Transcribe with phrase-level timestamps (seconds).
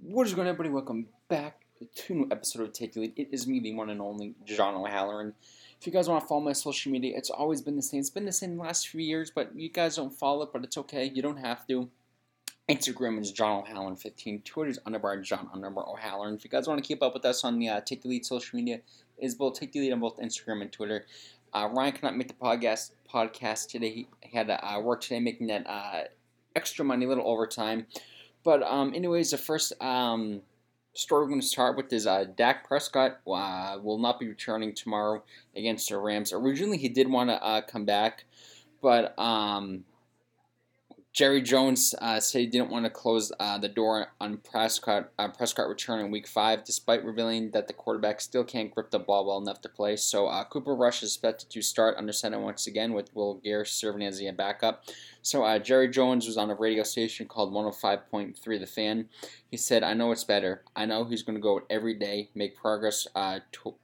[0.00, 0.72] What is going on, everybody?
[0.72, 1.66] Welcome back
[1.96, 3.14] to a new episode of Take the Lead.
[3.16, 5.34] It is me, the one and only John O'Halloran.
[5.80, 7.98] If you guys want to follow my social media, it's always been the same.
[7.98, 10.62] It's been the same the last few years, but you guys don't follow it, but
[10.62, 11.10] it's okay.
[11.12, 11.90] You don't have to.
[12.68, 14.42] Instagram is John O'Halloran 15.
[14.42, 16.34] Twitter is underbar John underbar O'Halloran.
[16.34, 18.24] If you guys want to keep up with us on the uh, Take the Lead
[18.24, 18.80] social media,
[19.18, 21.06] is both Take the Lead on both Instagram and Twitter.
[21.52, 23.90] Uh, Ryan cannot make the podcast podcast today.
[23.90, 26.02] He, he had to uh, work today, making that uh,
[26.54, 27.86] extra money, a little overtime.
[28.44, 30.42] But um, anyways, the first um,
[30.94, 34.74] story we're going to start with is uh, Dak Prescott uh, will not be returning
[34.74, 35.22] tomorrow
[35.56, 36.32] against the Rams.
[36.32, 38.24] Originally, he did want to uh, come back,
[38.82, 39.84] but um,
[41.14, 45.28] Jerry Jones uh, said he didn't want to close uh, the door on Prescott uh,
[45.28, 49.26] Prescott return in Week Five, despite revealing that the quarterback still can't grip the ball
[49.26, 49.96] well enough to play.
[49.96, 53.64] So uh, Cooper Rush is expected to start under center once again, with Will Grier
[53.64, 54.84] serving as the backup.
[55.22, 59.08] So uh, Jerry Jones was on a radio station called 105.3 The Fan.
[59.50, 60.62] He said, "I know it's better.
[60.76, 63.74] I know he's going to go every day, make progress uh, to,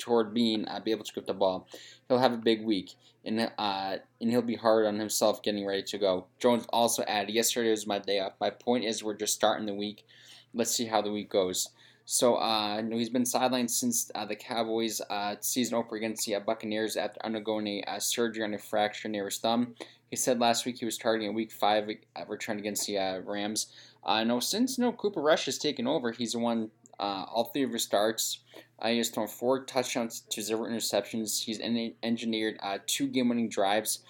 [0.00, 1.68] toward being uh, be able to grip the ball.
[2.08, 5.82] He'll have a big week, and uh, and he'll be hard on himself getting ready
[5.84, 6.26] to go.
[6.40, 8.32] Jones also added, "Yesterday was my day off.
[8.40, 10.04] My point is, we're just starting the week.
[10.52, 11.68] Let's see how the week goes."
[12.12, 16.40] So uh, he's been sidelined since uh, the Cowboys' uh, season opener against the uh,
[16.40, 19.76] Buccaneers after undergoing a uh, surgery on a fracture near his thumb.
[20.10, 23.20] He said last week he was targeting a Week Five uh, return against the uh,
[23.20, 23.68] Rams.
[24.02, 26.70] Uh, no, since no Cooper Rush has taken over, he's won
[27.00, 28.40] uh, all three of his starts.
[28.78, 31.42] Uh, he has thrown four touchdowns to zero interceptions.
[31.42, 34.00] He's en- engineered uh, two game-winning drives.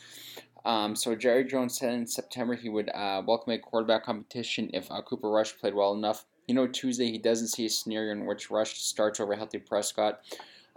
[0.64, 4.91] Um, so Jerry Jones said in September he would uh, welcome a quarterback competition if
[4.91, 6.27] uh, Cooper Rush played well enough.
[6.47, 10.20] You know, Tuesday he doesn't see a scenario in which Rush starts over healthy Prescott.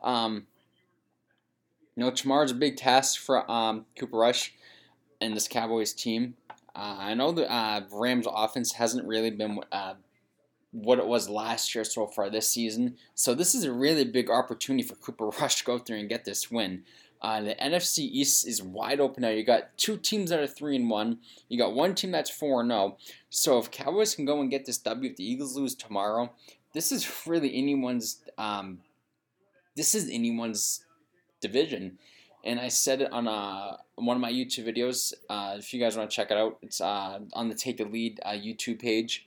[0.02, 0.48] Um,
[1.96, 4.54] you know, tomorrow's a big task for um, Cooper Rush
[5.20, 6.36] and this Cowboys team.
[6.76, 9.94] Uh, I know the uh, Rams offense hasn't really been uh,
[10.74, 12.98] what it was last year so far this season.
[13.14, 16.26] So this is a really big opportunity for Cooper Rush to go through and get
[16.26, 16.84] this win.
[17.22, 19.30] Uh, the NFC East is wide open now.
[19.30, 21.20] You got two teams that are three and one.
[21.48, 22.98] You got one team that's four and zero.
[23.30, 26.34] So if Cowboys can go and get this W, if the Eagles lose tomorrow,
[26.74, 28.20] this is really anyone's.
[28.38, 28.80] Um,
[29.76, 30.84] this is anyone's
[31.40, 31.98] division,
[32.44, 35.14] and I said it on uh, one of my YouTube videos.
[35.30, 37.86] Uh, if you guys want to check it out, it's uh, on the Take the
[37.86, 39.26] Lead uh, YouTube page.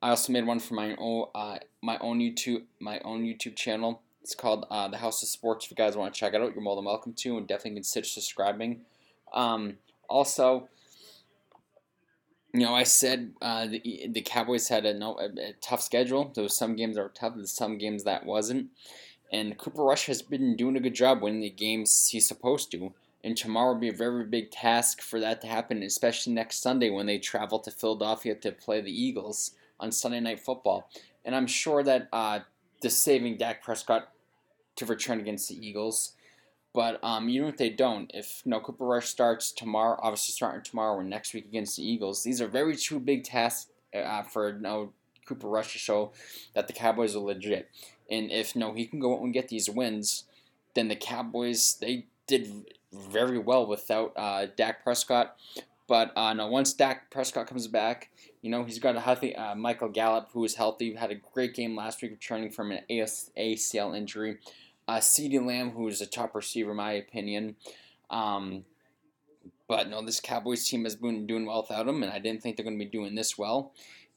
[0.00, 4.02] I also made one for my own uh, my own YouTube my own YouTube channel.
[4.22, 5.64] It's called uh, the House of Sports.
[5.64, 7.76] If you guys want to check it out, you're more than welcome to, and definitely
[7.76, 8.82] consider subscribing.
[9.32, 10.68] Um, also,
[12.52, 16.30] you know, I said uh, the the Cowboys had a, no, a, a tough schedule.
[16.34, 18.68] There was some games that were tough, and some games that wasn't.
[19.32, 22.94] And Cooper Rush has been doing a good job winning the games he's supposed to.
[23.24, 26.88] And tomorrow will be a very big task for that to happen, especially next Sunday
[26.88, 30.90] when they travel to Philadelphia to play the Eagles on Sunday Night Football.
[31.24, 32.40] And I'm sure that uh,
[32.80, 34.08] the saving Dak Prescott
[34.76, 36.14] to return against the Eagles.
[36.74, 40.94] But um, even if they don't, if know, Cooper Rush starts tomorrow, obviously starting tomorrow
[40.94, 44.92] or next week against the Eagles, these are very two big tasks uh, for know,
[45.26, 46.12] Cooper Rush to show
[46.54, 47.68] that the Cowboys are legit.
[48.10, 50.24] And if no, he can go out and get these wins,
[50.74, 55.36] then the Cowboys they did very well without uh, Dak Prescott.
[55.88, 58.10] But uh, no, once Dak Prescott comes back,
[58.42, 60.94] you know he's got a healthy uh, Michael Gallup who is healthy.
[60.94, 64.38] Had a great game last week, returning from an AS- ACL injury.
[64.86, 67.56] Uh, CeeDee Lamb, who is a top receiver in my opinion.
[68.10, 68.64] Um,
[69.66, 72.56] but no, this Cowboys team has been doing well without him, and I didn't think
[72.56, 73.72] they're going to be doing this well.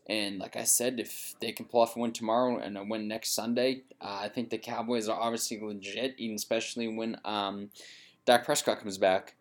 [0.08, 3.08] And like I said, if they can pull off a win tomorrow and a win
[3.08, 7.70] next Sunday, uh, I think the Cowboys are obviously legit, especially when um,
[8.26, 9.36] Dak Prescott comes back.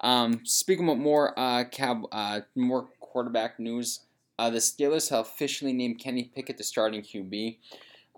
[0.00, 4.00] Um, speaking of more uh, cab, uh, more quarterback news,
[4.38, 7.58] uh, the Steelers have officially named Kenny Pickett the starting QB.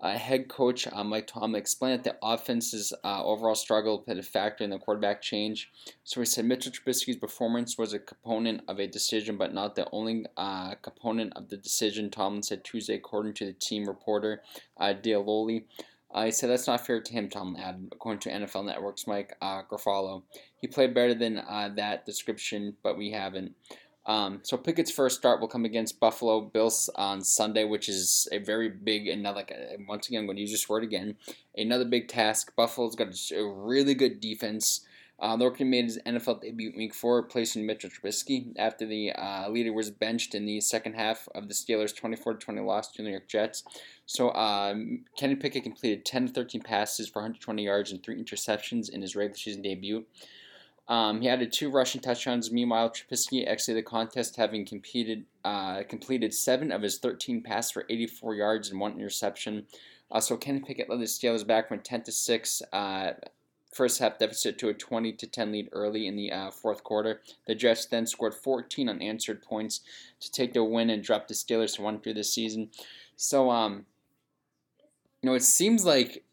[0.01, 4.23] Uh, head coach uh, Mike Tomlin explained that the offense's uh, overall struggle played a
[4.23, 5.69] factor in the quarterback change.
[6.05, 9.87] So he said Mitchell Trubisky's performance was a component of a decision, but not the
[9.91, 12.09] only uh, component of the decision.
[12.09, 14.41] Tomlin said Tuesday, according to the team reporter
[14.79, 15.65] uh, Dale Lolley.
[16.15, 19.61] He said that's not fair to him, Tomlin added, according to NFL Network's Mike uh.
[20.57, 23.55] He played better than uh, that description, but we haven't.
[24.05, 28.39] Um, so Pickett's first start will come against Buffalo Bills on Sunday, which is a
[28.39, 29.53] very big and like
[29.87, 31.15] once again I'm going to use this word again,
[31.55, 32.55] another big task.
[32.55, 34.81] Buffalo's got a really good defense.
[35.21, 39.73] Uh, Lorcan made his NFL debut week four, replacing Mitchell Trubisky after the uh, leader
[39.73, 43.27] was benched in the second half of the Steelers' 24-20 loss to the New York
[43.27, 43.63] Jets.
[44.05, 49.01] So um, Kenny Pickett completed 10 13 passes for 120 yards and three interceptions in
[49.01, 50.05] his regular season debut.
[50.87, 52.51] Um, he added two rushing touchdowns.
[52.51, 57.85] Meanwhile, Trubisky exited the contest having competed, uh, completed seven of his 13 passes for
[57.89, 59.67] 84 yards and one interception.
[60.11, 63.11] Uh, so Kenny Pickett led the Steelers back from 10 to 6 uh,
[63.71, 67.21] first half deficit to a 20 to 10 lead early in the uh, fourth quarter.
[67.45, 69.81] The Jets then scored 14 unanswered points
[70.19, 72.69] to take the win and drop the Steelers to one through this season.
[73.15, 73.85] So, um,
[75.21, 76.23] you know, it seems like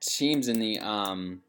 [0.00, 1.40] teams in the um,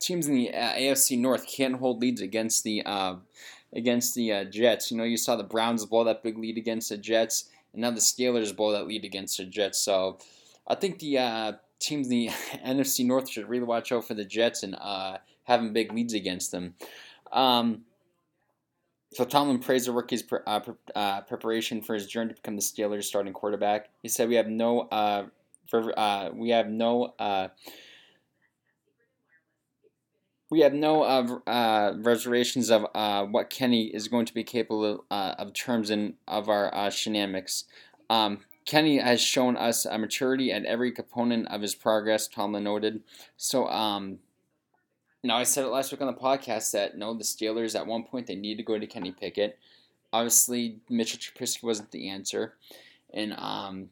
[0.00, 3.16] teams in the uh, AFC North can't hold leads against the uh,
[3.74, 4.90] against the uh, Jets.
[4.90, 7.90] You know, you saw the Browns blow that big lead against the Jets, and now
[7.90, 9.78] the Steelers blow that lead against the Jets.
[9.78, 10.18] So,
[10.66, 12.28] I think the uh, teams in the
[12.66, 16.52] NFC North should really watch out for the Jets and uh, having big leads against
[16.52, 16.74] them.
[17.32, 17.82] Um,
[19.12, 20.60] so Tomlin praised the rookie's uh,
[20.94, 23.88] uh, preparation for his journey to become the Steelers' starting quarterback.
[24.02, 25.26] He said, "We have no, uh,
[25.68, 27.48] for, uh, we have no, uh,
[30.50, 32.86] we have no uh, reservations of
[33.30, 37.64] what Kenny is going to be capable of, of terms and of our shenanigans."
[38.10, 42.28] Um, Kenny has shown us a maturity at every component of his progress.
[42.28, 43.02] Tomlin noted.
[43.36, 44.18] So, um,
[45.22, 48.04] now, I said it last week on the podcast that no, the Steelers at one
[48.04, 49.58] point they need to go to Kenny Pickett.
[50.12, 52.54] Obviously, Mitchell Trubisky wasn't the answer,
[53.12, 53.90] and um,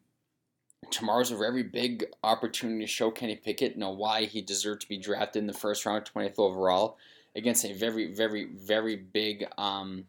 [0.91, 4.89] tomorrow's a very big opportunity to show Kenny Pickett you know why he deserved to
[4.89, 6.97] be drafted in the first round, 20th overall,
[7.37, 10.07] against a very, very, very big, um,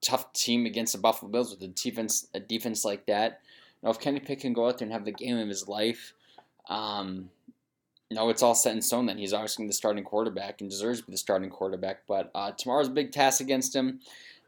[0.00, 3.40] tough team against the Buffalo Bills with a defense, a defense like that.
[3.82, 6.14] Now, if Kenny Pickett can go out there and have the game of his life,
[6.68, 7.30] um,
[8.10, 11.06] no, it's all set in stone that he's obviously the starting quarterback and deserves to
[11.06, 12.02] be the starting quarterback.
[12.06, 14.00] But uh, tomorrow's a big task against him.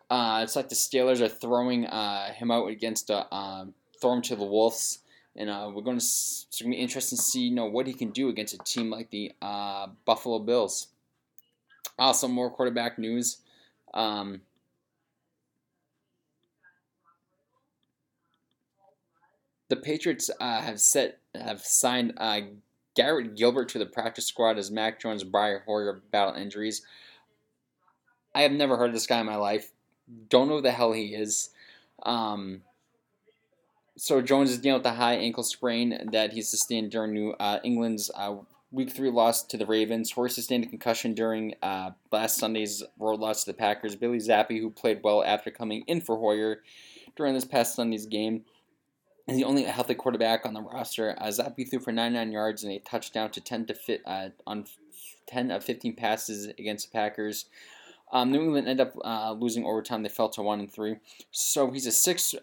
[0.08, 4.22] Uh, it's like the Steelers are throwing uh, him out against uh, um, throw him
[4.22, 5.00] to the Wolves,
[5.34, 7.86] and uh, we're going to it's going to be interesting to see you know what
[7.86, 10.88] he can do against a team like the uh, Buffalo Bills.
[11.98, 13.38] Also, more quarterback news.
[13.94, 14.42] Um,
[19.68, 22.40] the Patriots uh, have set have signed uh,
[22.94, 26.82] Garrett Gilbert to the practice squad as Mac Jones and Brian Hoyer battle injuries.
[28.34, 29.70] I have never heard of this guy in my life.
[30.28, 31.50] Don't know who the hell he is.
[32.02, 32.62] Um,
[33.96, 37.58] so Jones is dealing with a high ankle sprain that he sustained during New uh,
[37.64, 38.36] England's uh,
[38.70, 40.12] Week Three loss to the Ravens.
[40.12, 43.96] Hoyer sustained a concussion during uh, last Sunday's road loss to the Packers.
[43.96, 46.62] Bailey Zappe, who played well after coming in for Hoyer
[47.16, 48.44] during this past Sunday's game,
[49.26, 51.16] is the only healthy quarterback on the roster.
[51.18, 54.66] Uh, Zappe threw for 99 yards and a touchdown to 10 to fit uh, on
[55.26, 57.46] 10 of 15 passes against the Packers.
[58.12, 60.02] Um, New England ended up uh, losing overtime.
[60.02, 60.96] They fell to one and three.
[61.30, 62.34] So he's a six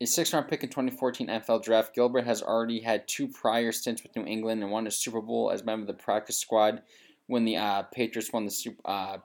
[0.00, 1.94] a six round pick in 2014 NFL draft.
[1.94, 5.50] Gilbert has already had two prior stints with New England and won a Super Bowl
[5.50, 6.82] as member of the practice squad
[7.26, 9.18] when the uh, Patriots won the Super uh,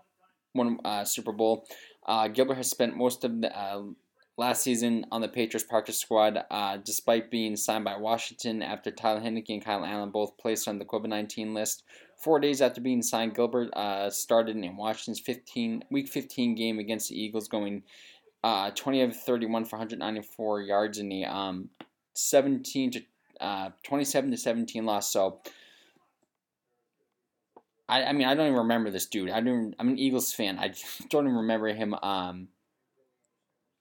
[0.53, 1.65] won uh, Super Bowl.
[2.05, 3.95] Uh, Gilbert has spent most of the
[4.37, 9.21] last season on the Patriots practice squad, uh, despite being signed by Washington after Tyler
[9.21, 11.83] Heinicke and Kyle Allen both placed on the COVID 19 list.
[12.17, 17.09] Four days after being signed, Gilbert uh, started in Washington's 15 Week 15 game against
[17.09, 17.83] the Eagles, going
[18.43, 21.69] uh, 20 of 31 for 194 yards in the um,
[22.13, 23.01] 17 to
[23.39, 25.11] uh, 27 to 17 loss.
[25.11, 25.41] So.
[27.89, 29.31] I, I mean, I don't even remember this dude.
[29.31, 29.75] I don't.
[29.77, 30.57] I'm an Eagles fan.
[30.57, 30.73] I
[31.09, 32.47] don't even remember him um,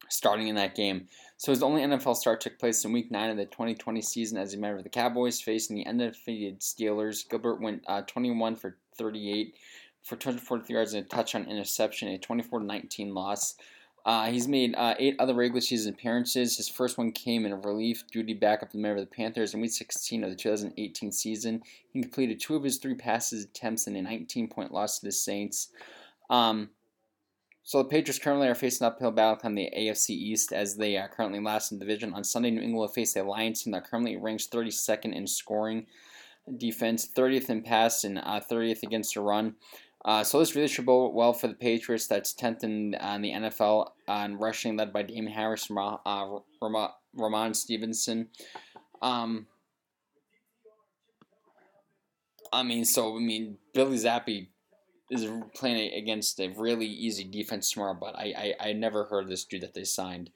[0.08, 1.06] starting in that game.
[1.36, 4.52] So his only NFL start took place in Week 9 of the 2020 season as
[4.52, 7.26] a member of the Cowboys facing the undefeated Steelers.
[7.26, 9.54] Gilbert went uh, 21 for 38
[10.02, 13.54] for 243 yards and a touchdown interception, a 24-19 loss.
[14.04, 16.56] Uh, he's made uh, eight other regular season appearances.
[16.56, 19.70] His first one came in a relief duty backup member of the Panthers in Week
[19.70, 21.62] 16 of the 2018 season.
[21.92, 25.68] He completed two of his three passes attempts in a 19-point loss to the Saints.
[26.30, 26.70] Um,
[27.62, 31.08] so the Patriots currently are facing uphill battle on the AFC East as they are
[31.08, 32.14] currently last in the division.
[32.14, 35.86] On Sunday, New England will face the Lions team that currently ranks 32nd in scoring
[36.56, 39.54] defense, 30th in pass, and uh, 30th against the run.
[40.04, 42.06] Uh, so this really should bode well for the Patriots.
[42.06, 47.56] That's 10th in, uh, in the NFL on rushing, led by Damien Harris, uh, Rhamondre
[47.56, 48.28] Stevenson.
[49.02, 49.46] Um,
[52.52, 54.48] I mean, so I mean, Bailey Zappe
[55.10, 59.44] is playing against a really easy defense tomorrow, but I, I, I never heard this
[59.44, 60.30] dude that they signed.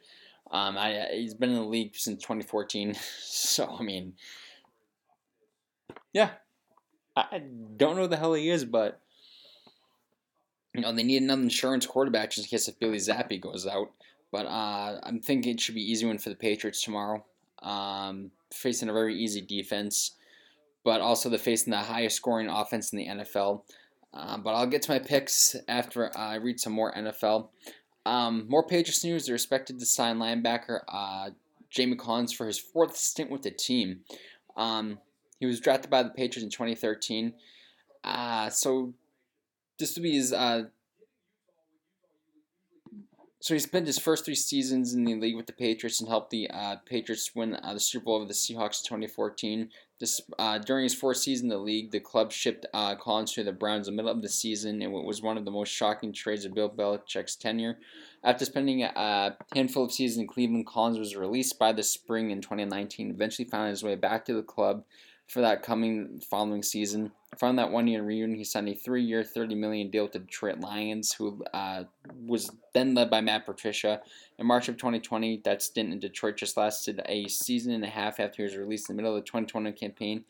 [0.51, 4.15] Um, I he's been in the league since 2014, so I mean,
[6.13, 6.31] yeah,
[7.17, 7.43] I
[7.77, 9.01] don't know the hell he is, but
[10.75, 13.91] you know they need another insurance quarterback just in case if Bailey Zappe goes out.
[14.33, 17.25] but uh, I'm thinking it should be easy one for the Patriots tomorrow.
[17.63, 20.13] Um, facing a very easy defense,
[20.85, 23.63] but also the facing the highest scoring offense in the NFL.
[24.13, 27.49] Uh, but I'll get to my picks after I read some more NFL.
[28.07, 29.27] Um, more Patriots news.
[29.27, 31.31] They're expected to sign linebacker uh,
[31.71, 34.01] Jamie Collins for his fourth stint with the team.
[34.57, 34.99] Um,
[35.41, 37.35] he was drafted by the Patriots in 2013.
[38.05, 38.93] Uh, so
[39.79, 40.65] this will be his uh,
[43.45, 46.31] so he spent his first three seasons in the league with the Patriots and helped
[46.31, 49.69] the uh, Patriots win uh, the Super Bowl over the Seahawks in 2014.
[50.01, 53.45] This, uh, during his fourth season in the league, the club shipped uh, Collins to
[53.45, 55.69] the Browns in the middle of the season, and it was one of the most
[55.69, 57.77] shocking trades of Bill Belichick's tenure.
[58.23, 62.41] After spending a handful of seasons in Cleveland, Collins was released by the spring in
[62.41, 64.85] 2019, eventually found his way back to the club
[65.27, 67.13] for that coming following season.
[67.39, 70.19] From that one year reunion, he signed a three year, 30 million deal with the
[70.21, 71.85] Detroit Lions, who uh,
[72.25, 74.01] was then led by Matt Patricia.
[74.39, 78.21] In March of 2020, that stint in Detroit just lasted a season and a half
[78.21, 80.25] after he was released in the middle of the 2020 campaign.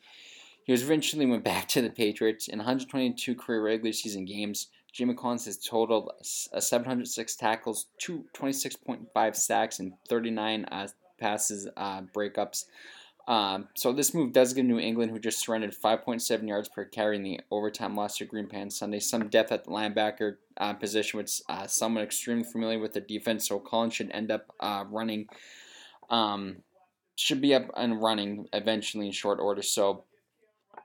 [0.63, 2.47] He was eventually went back to the Patriots.
[2.47, 9.93] In 122 career regular season games, Jamie Collins has totaled 706 tackles, 26.5 sacks, and
[10.09, 10.87] 39 uh,
[11.19, 12.65] passes uh, breakups.
[13.27, 17.15] Um, so this move does give New England, who just surrendered 5.7 yards per carry
[17.15, 21.17] in the overtime loss to Green Bay Sunday, some depth at the linebacker uh, position,
[21.17, 23.47] which uh, someone extremely familiar with the defense.
[23.47, 25.27] So Collins should end up uh, running,
[26.09, 26.57] um,
[27.15, 29.63] should be up and running eventually in short order.
[29.63, 30.03] So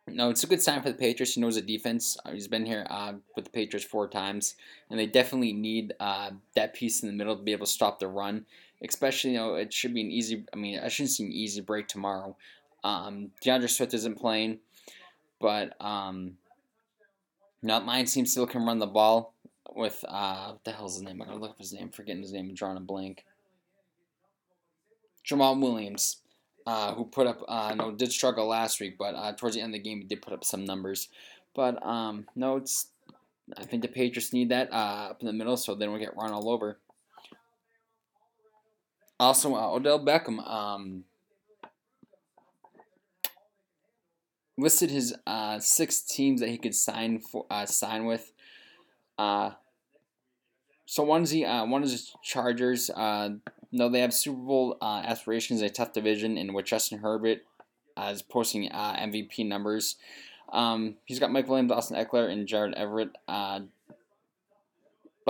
[0.09, 1.35] no, it's a good sign for the Patriots.
[1.35, 2.17] He knows the defense.
[2.25, 4.55] Uh, he's been here uh, with the Patriots four times,
[4.89, 7.99] and they definitely need uh, that piece in the middle to be able to stop
[7.99, 8.47] the run
[8.87, 10.45] especially you know it should be an easy.
[10.53, 12.37] I mean, I shouldn't see an easy break tomorrow.
[12.83, 14.59] Um, D'Andre Swift isn't playing,
[15.41, 16.39] but um,
[17.63, 19.35] not mine seems still can run the ball
[19.75, 21.21] with uh, what the hell's his name?
[21.21, 21.91] I'm gonna look up his name.
[21.91, 23.25] Forgetting his name and drawing a blank.
[25.27, 26.19] Jamaal Williams,
[26.67, 29.75] uh, who put up uh, no did struggle last week, but uh, towards the end
[29.75, 31.09] of the game he did put up some numbers.
[31.55, 32.89] But um, no, it's
[33.57, 36.17] I think the Patriots need that uh, up in the middle, so they don't get
[36.17, 36.79] run all over.
[39.21, 41.05] Also, uh, Odell Beckham um,
[44.57, 48.33] listed his uh, six teams that he could sign for uh, sign with.
[49.19, 49.51] Uh,
[50.87, 52.89] so one is the uh, one is the Chargers.
[52.89, 53.35] Uh,
[53.71, 55.61] no, they have Super Bowl uh, aspirations.
[55.61, 57.43] A tough division in which Justin Herbert
[57.99, 59.97] uh, is posting uh, MVP numbers.
[60.51, 63.11] Um, he's got Mike Williams, Austin Ekeler, and Gerald Everett.
[63.29, 63.61] Uh,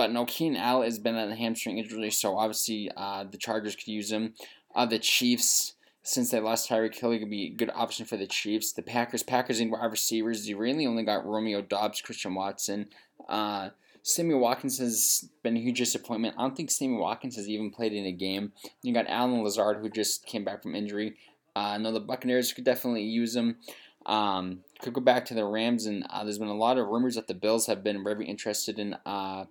[0.01, 3.75] but no, Keenan Allen has been on the hamstring injury, so obviously uh, the Chargers
[3.75, 4.33] could use him.
[4.73, 8.25] Uh, the Chiefs, since they lost Tyreek Hill, could be a good option for the
[8.25, 8.73] Chiefs.
[8.73, 12.87] The Packers, Packers in wide receivers, they really only got Romeo Doubs, Christian Watson.
[13.29, 13.69] Uh,
[14.01, 16.33] Sammy Watkins has been a huge disappointment.
[16.35, 18.53] I don't think Sammy Watkins has even played in a game.
[18.81, 21.13] You got Allen Lazard, who just came back from injury.
[21.55, 23.57] Uh, no, the Buccaneers could definitely use him.
[24.07, 27.13] Um, could go back to the Rams, and uh, there's been a lot of rumors
[27.13, 29.45] that the Bills have been very interested in uh,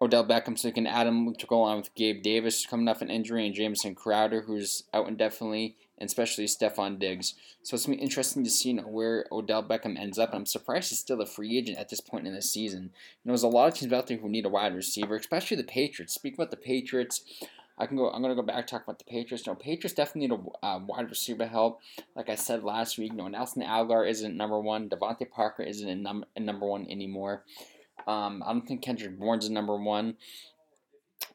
[0.00, 3.00] Odell Beckham, so you can add him to go along with Gabe Davis coming off
[3.00, 7.34] an injury and Jamison Crowder, who's out indefinitely, and especially Stefon Diggs.
[7.62, 10.30] So it's to be interesting to see you know, where Odell Beckham ends up.
[10.34, 12.82] I'm surprised he's still a free agent at this point in the season.
[12.82, 12.88] You
[13.24, 15.64] know, there's a lot of teams out there who need a wide receiver, especially the
[15.64, 16.14] Patriots.
[16.14, 17.22] Speak about the Patriots.
[17.78, 18.10] I can go.
[18.10, 19.46] I'm gonna go back talk about the Patriots.
[19.46, 21.80] No, Patriots definitely need a uh, wide receiver help.
[22.14, 24.88] Like I said last week, no, Nelson Agholor isn't number one.
[24.88, 27.42] DeVante Parker isn't in, num- number one anymore.
[28.06, 30.16] Um, I don't think Kendrick Bourne's number one.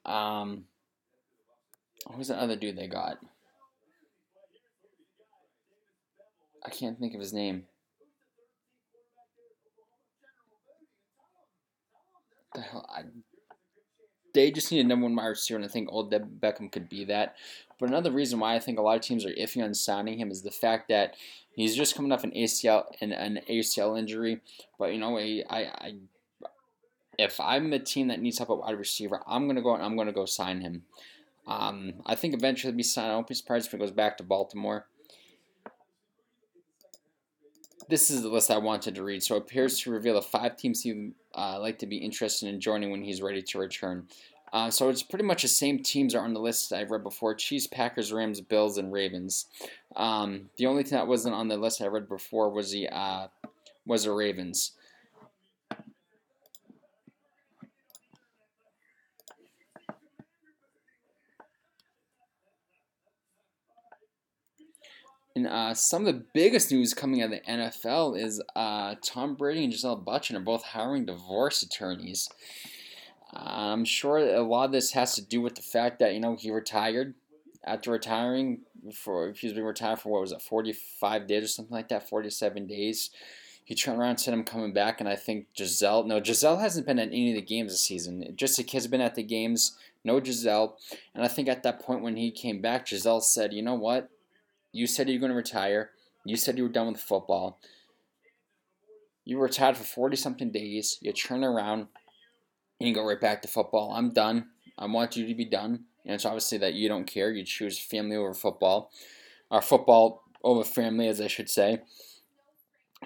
[0.06, 0.66] Um,
[2.14, 3.18] who's the other dude they got?
[6.64, 7.64] I can't think of his name.
[12.54, 13.04] The hell, I,
[14.34, 17.06] they just need a number one wide receiver, and I think Odell Beckham could be
[17.06, 17.36] that.
[17.80, 20.32] But another reason why I think a lot of teams are iffy on signing him
[20.32, 21.16] is the fact that
[21.54, 24.42] he's just coming off an ACL and an ACL injury.
[24.78, 25.94] But you know, I I
[27.18, 29.98] if I'm a team that needs help at wide receiver, I'm gonna go and I'm
[29.98, 30.84] gonna go sign him.
[31.48, 33.12] Um, I think eventually be signed.
[33.12, 34.86] I won't be surprised if he goes back to Baltimore.
[37.90, 39.24] This is the list I wanted to read.
[39.24, 42.62] So it appears to reveal the five teams he'd uh, like to be interested in
[42.62, 44.08] joining when he's ready to return.
[44.54, 47.34] Uh, so it's pretty much the same teams are on the list I've read before:
[47.36, 49.48] Chiefs, Packers, Rams, Bills, and Ravens.
[49.96, 53.28] Um, the only thing that wasn't on the list I read before was the uh,
[53.86, 54.74] was the Ravens.
[65.36, 69.36] And uh, some of the biggest news coming out of the NFL is uh, Tom
[69.36, 72.30] Brady and Gisele Bündchen are both hiring divorce attorneys.
[73.34, 76.36] I'm sure a lot of this has to do with the fact that you know
[76.36, 77.14] he retired
[77.64, 78.62] after retiring
[78.94, 82.68] for he's been retired for what was it 45 days or something like that 47
[82.68, 83.10] days.
[83.64, 86.86] He turned around and said i'm coming back and i think gisele no gisele hasn't
[86.86, 88.34] been at any of the games this season.
[88.36, 90.78] Just the kids been at the games no gisele
[91.16, 94.10] and i think at that point when he came back gisele said you know what
[94.72, 95.92] you said you were going to retire.
[96.26, 97.60] You said you were done with football.
[99.26, 100.98] You were retired for 40 something days.
[101.02, 101.88] You turn around
[102.80, 103.94] and you go right back to football.
[103.94, 104.48] I'm done.
[104.78, 105.86] I want you to be done.
[106.06, 107.32] And it's obviously that you don't care.
[107.32, 108.92] You choose family over football,
[109.52, 111.82] or football over family, as I should say.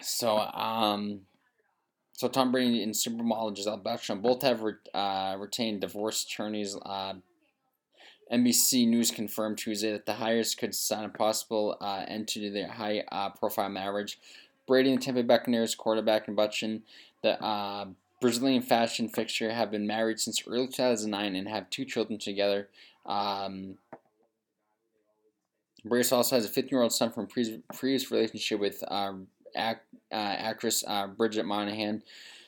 [0.02, 1.22] So, um,
[2.14, 6.78] so Tom Brady and supermodel Gisele Bündchen both have re- uh, retained divorce attorneys.
[6.86, 7.16] Uh,
[8.32, 12.68] NBC News confirmed Tuesday that the hires could sign a possible uh, end to their
[12.68, 14.20] high-profile uh, marriage.
[14.68, 16.82] Brady and Tampa Buccaneers quarterback and Bündchen,
[17.22, 17.86] the uh,
[18.20, 22.68] Brazilian fashion fixture have been married since early 2009 and have two children together.
[23.06, 23.78] Um,
[25.84, 29.14] Brace also has a 15 year old son from pre- previous relationship with uh,
[29.56, 29.76] uh,
[30.12, 32.02] actress uh, Bridget Moynahan.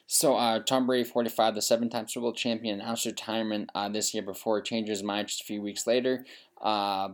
[0.09, 4.13] So, uh, Tom Brady, 45, the seven time Super Bowl champion, announced retirement uh, this
[4.13, 6.25] year before he changed his mind just a few weeks later.
[6.61, 7.09] Uh,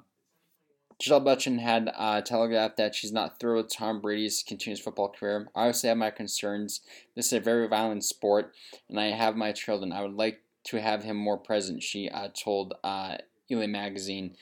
[0.99, 5.47] Gisele Bündchen had uh, telegraphed that she's not thrilled with Tom Brady's continuous football career.
[5.55, 6.81] I obviously have my concerns.
[7.15, 8.53] This is a very violent sport,
[8.87, 9.91] and I have my children.
[9.91, 13.17] I would like to have him more present, she uh, told uh,
[13.49, 14.35] LA Magazine.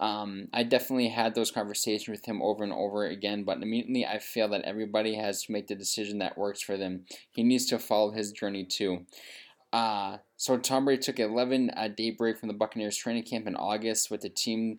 [0.00, 4.18] Um, I definitely had those conversations with him over and over again, but immediately I
[4.18, 7.04] feel that everybody has to make the decision that works for them.
[7.32, 9.06] He needs to follow his journey too.
[9.72, 13.46] Uh, so Tom Brady took an 11 uh, day break from the Buccaneers training camp
[13.46, 14.78] in August with the team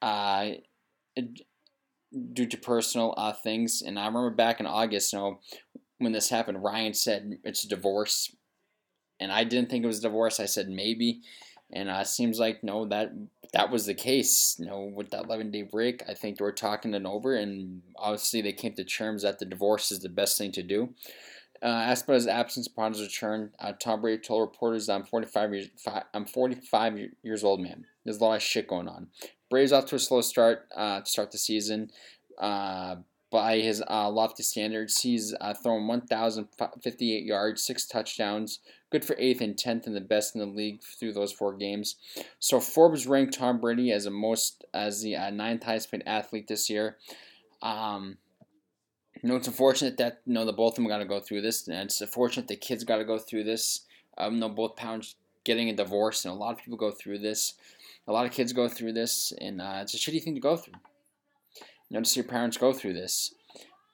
[0.00, 0.50] uh,
[2.32, 3.82] due to personal uh, things.
[3.82, 5.40] And I remember back in August, you know,
[5.98, 8.34] when this happened, Ryan said it's a divorce,
[9.20, 10.40] and I didn't think it was a divorce.
[10.40, 11.20] I said maybe,
[11.72, 13.12] and uh, it seems like no, that
[13.52, 14.56] that was the case.
[14.58, 17.82] You know, with that 11 day break, I think they were talking it over, and
[17.96, 20.94] obviously they came to terms that the divorce is the best thing to do.
[21.62, 25.54] Uh, asked about his absence upon his return, uh, Tom Brady told reporters, "I'm 45
[25.54, 25.68] years.
[26.12, 27.86] I'm 45 years old, man.
[28.04, 29.08] There's a lot of shit going on.
[29.48, 31.90] Braves off to a slow start uh, to start the season.
[32.38, 32.96] Uh,
[33.32, 39.40] by his uh, lofty standards, he's uh, thrown 1,058 yards, six touchdowns, good for eighth
[39.40, 41.96] and tenth, and the best in the league through those four games.
[42.38, 46.46] So Forbes ranked Tom Brady as a most as the uh, ninth highest paid athlete
[46.46, 46.98] this year.
[47.62, 48.18] Um,
[49.22, 51.40] you know, it's unfortunate that you know the both of them got to go through
[51.40, 53.86] this, and it's unfortunate the kids got to go through this.
[54.18, 55.14] Um, you know, both parents
[55.44, 57.54] getting a divorce, and a lot of people go through this.
[58.06, 60.56] A lot of kids go through this, and uh, it's a shitty thing to go
[60.56, 60.74] through.
[62.04, 63.34] See your parents go through this.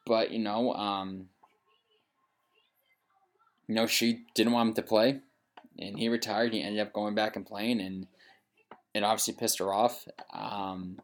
[0.07, 1.29] But, you know, um,
[3.67, 5.21] you know, she didn't want him to play,
[5.79, 6.55] and he retired.
[6.55, 8.07] He ended up going back and playing, and
[8.95, 10.07] it obviously pissed her off.
[10.33, 11.01] Um,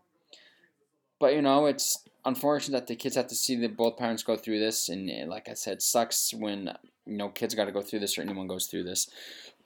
[1.18, 4.36] but, you know, it's unfortunate that the kids have to see that both parents go
[4.36, 6.72] through this, and like I said, sucks when,
[7.04, 9.10] you know, kids got to go through this or anyone goes through this.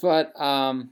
[0.02, 0.90] But, um,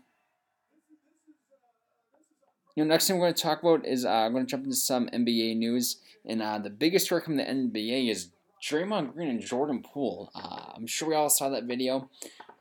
[2.77, 4.65] you know, next thing we're going to talk about is uh, I'm going to jump
[4.65, 8.29] into some NBA news, and uh, the biggest story from the NBA is
[8.63, 10.31] Draymond Green and Jordan Poole.
[10.35, 12.11] Uh, I'm sure we all saw that video.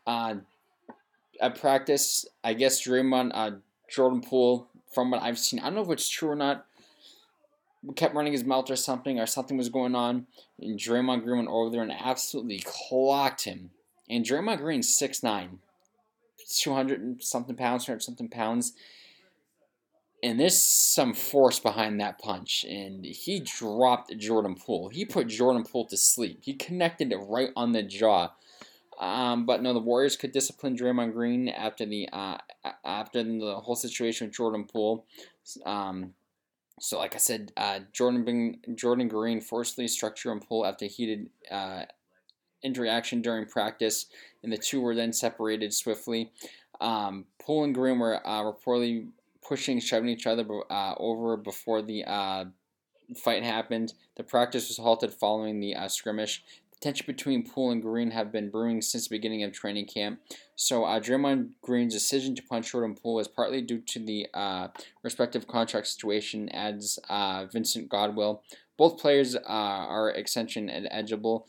[0.07, 0.35] Uh,
[1.41, 3.51] at practice, I guess Draymond, uh,
[3.89, 6.65] Jordan Poole, from what I've seen, I don't know if it's true or not,
[7.97, 10.27] kept running his mouth or something, or something was going on,
[10.61, 13.71] and Draymond Green went over there and absolutely clocked him.
[14.09, 15.57] And Draymond Green's 6'9",
[16.57, 18.73] 200 something pounds, 200 something pounds
[20.25, 22.65] and there's some force behind that punch.
[22.67, 24.89] And he dropped Jordan Poole.
[24.89, 26.39] He put Jordan Poole to sleep.
[26.41, 28.31] He connected it right on the jaw.
[28.99, 32.37] Um, but no, the Warriors could discipline Draymond Green after the uh,
[32.83, 35.05] after the whole situation with Jordan Poole.
[35.63, 36.15] Um,
[36.79, 41.83] so, like I said, uh, Jordan Jordan Green forcibly struck Jordan Poole after heated uh,
[42.63, 44.07] interaction during practice,
[44.41, 46.31] and the two were then separated swiftly.
[46.81, 49.09] Um, Poole and Green were uh, reportedly
[49.47, 52.45] pushing, shoving each other uh, over before the uh,
[53.15, 53.93] fight happened.
[54.17, 56.43] The practice was halted following the uh, skirmish.
[56.71, 60.19] The tension between Poole and Green have been brewing since the beginning of training camp.
[60.55, 64.69] So, uh, Draymond Green's decision to punch Jordan Poole is partly due to the uh,
[65.03, 68.41] respective contract situation, adds uh, Vincent Goodwill.
[68.77, 71.47] Both players uh, are extension and eligible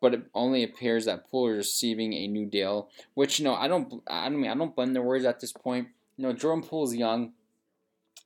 [0.00, 2.88] but it only appears that Poole is receiving a new deal.
[3.14, 5.88] Which you know, I don't, I mean, I don't blend the words at this point.
[6.18, 7.32] You know, Jordan Poole is young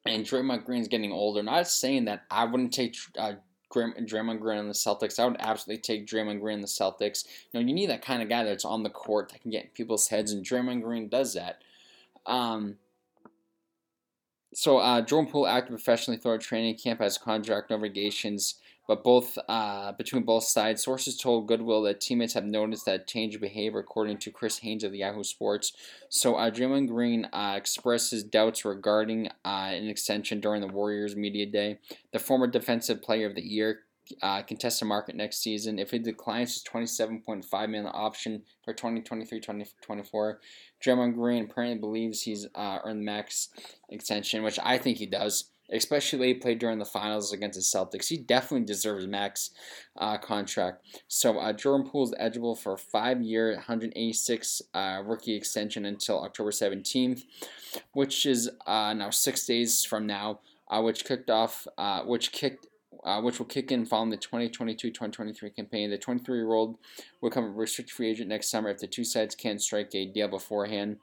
[0.04, 1.42] and Draymond Green's getting older.
[1.42, 3.34] Not saying that I wouldn't take uh,
[3.72, 5.18] Draymond Green on the Celtics.
[5.18, 7.24] I would absolutely take Draymond Green on the Celtics.
[7.52, 9.74] You know, you need that kind of guy that's on the court that can get
[9.74, 11.62] people's heads, and Draymond Green does that.
[12.26, 12.76] Um,
[14.54, 18.56] so uh, Jordan Poole acted professionally throughout training camp as contract notifications,
[18.88, 23.34] but both uh, between both sides, sources told Goodwill that teammates have noticed that change
[23.34, 25.72] of behavior, according to Chris Haynes of the Yahoo Sports.
[26.08, 31.16] So uh, Draymond Green uh, expressed his doubts regarding uh, an extension during the Warriors
[31.16, 31.78] media day.
[32.12, 33.80] The former Defensive Player of the Year
[34.20, 35.78] uh, contested market next season.
[35.78, 40.36] If he declines his 27.5 million option for 2023-2024,
[40.84, 43.48] Draymond Green apparently believes he's uh, earned max
[43.88, 45.51] extension, which I think he does.
[45.72, 49.50] Especially he played during the finals against the Celtics, he definitely deserves max
[49.96, 50.86] uh, contract.
[51.08, 56.50] So uh, Jordan Poole is eligible for a five-year, 186 uh, rookie extension until October
[56.50, 57.22] 17th,
[57.92, 60.40] which is uh, now six days from now.
[60.70, 62.66] Uh, which kicked off, uh, which kicked
[63.04, 65.90] uh, which will kick in following the 2022-2023 campaign.
[65.90, 66.76] The 23-year-old
[67.20, 70.06] will become a restricted free agent next summer if the two sides can't strike a
[70.06, 70.98] deal beforehand.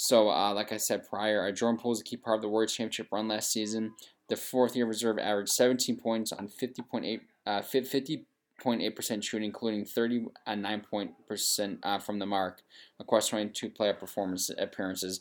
[0.00, 2.48] So, uh, like I said prior, uh, Jordan Poole is a key part of the
[2.48, 3.94] World Championship run last season.
[4.28, 12.20] The fourth-year reserve averaged 17 points on 50.8 uh, 50.8% shooting, including 39% uh, from
[12.20, 12.62] the mark
[13.00, 15.18] across 22 playoff performance appearances.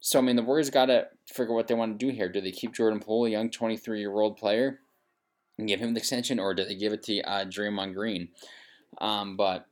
[0.00, 2.28] So, I mean, the Warriors got to figure what they want to do here.
[2.28, 4.80] Do they keep Jordan Poole, a young 23 year old player,
[5.56, 8.28] and give him the extension, or do they give it to uh, Draymond Green?
[8.98, 9.66] Um, but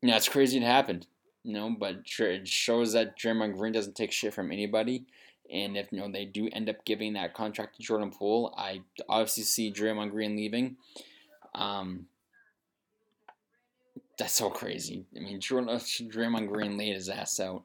[0.00, 1.06] you know, it's crazy it happened.
[1.44, 5.04] You know, but it shows that Draymond Green doesn't take shit from anybody.
[5.50, 8.82] And if you know they do end up giving that contract to Jordan Poole, I
[9.08, 10.76] obviously see Draymond Green leaving.
[11.54, 12.06] Um,
[14.18, 15.04] that's so crazy.
[15.16, 17.64] I mean, Jordan, Draymond Green laid his ass out.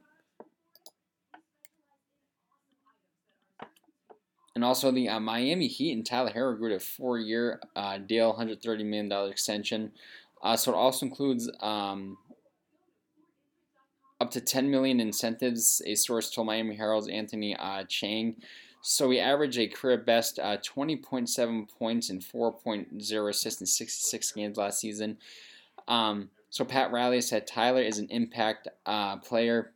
[4.56, 8.84] And also the uh, Miami Heat and Tyler Herro agreed a four-year uh, deal, $130
[8.84, 9.92] million extension.
[10.42, 12.18] Uh, so it also includes um,
[14.20, 15.82] up to 10 million incentives.
[15.86, 18.36] A source told Miami Herald's Anthony uh, Chiang.
[18.82, 24.58] So he averaged a career best uh, 20.7 points and 4.0 assists in 66 games
[24.58, 25.18] last season.
[25.88, 29.72] Um, so Pat Riley said Tyler is an impact uh, player.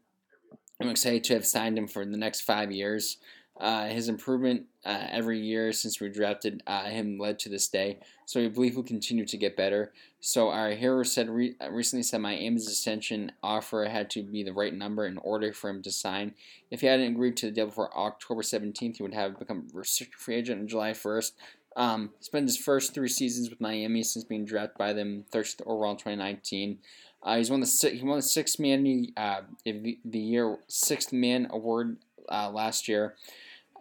[0.82, 3.18] I'm excited to have signed him for the next five years.
[3.62, 8.00] Uh, his improvement uh, every year since we drafted uh, him led to this day.
[8.26, 9.94] So we believe he'll continue to get better.
[10.20, 14.42] So our Herro said re- uh, recently said my Miami's extension offer had to be
[14.42, 16.34] the right number in order for him to sign.
[16.72, 20.20] If he hadn't agreed to the deal before October 17th, he would have become restricted
[20.20, 21.34] free agent on July 1st.
[21.76, 25.92] Um, spent his first three seasons with Miami since being drafted by them 30th overall
[25.92, 26.80] in 2019.
[27.22, 31.98] Uh, he's won the he won the sixth man uh, the year sixth man award
[32.28, 33.16] uh, last year.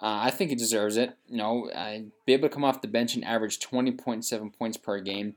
[0.03, 1.17] Uh, I think he deserves it.
[1.29, 4.99] You know, uh, be able to come off the bench and average 20.7 points per
[5.01, 5.35] game.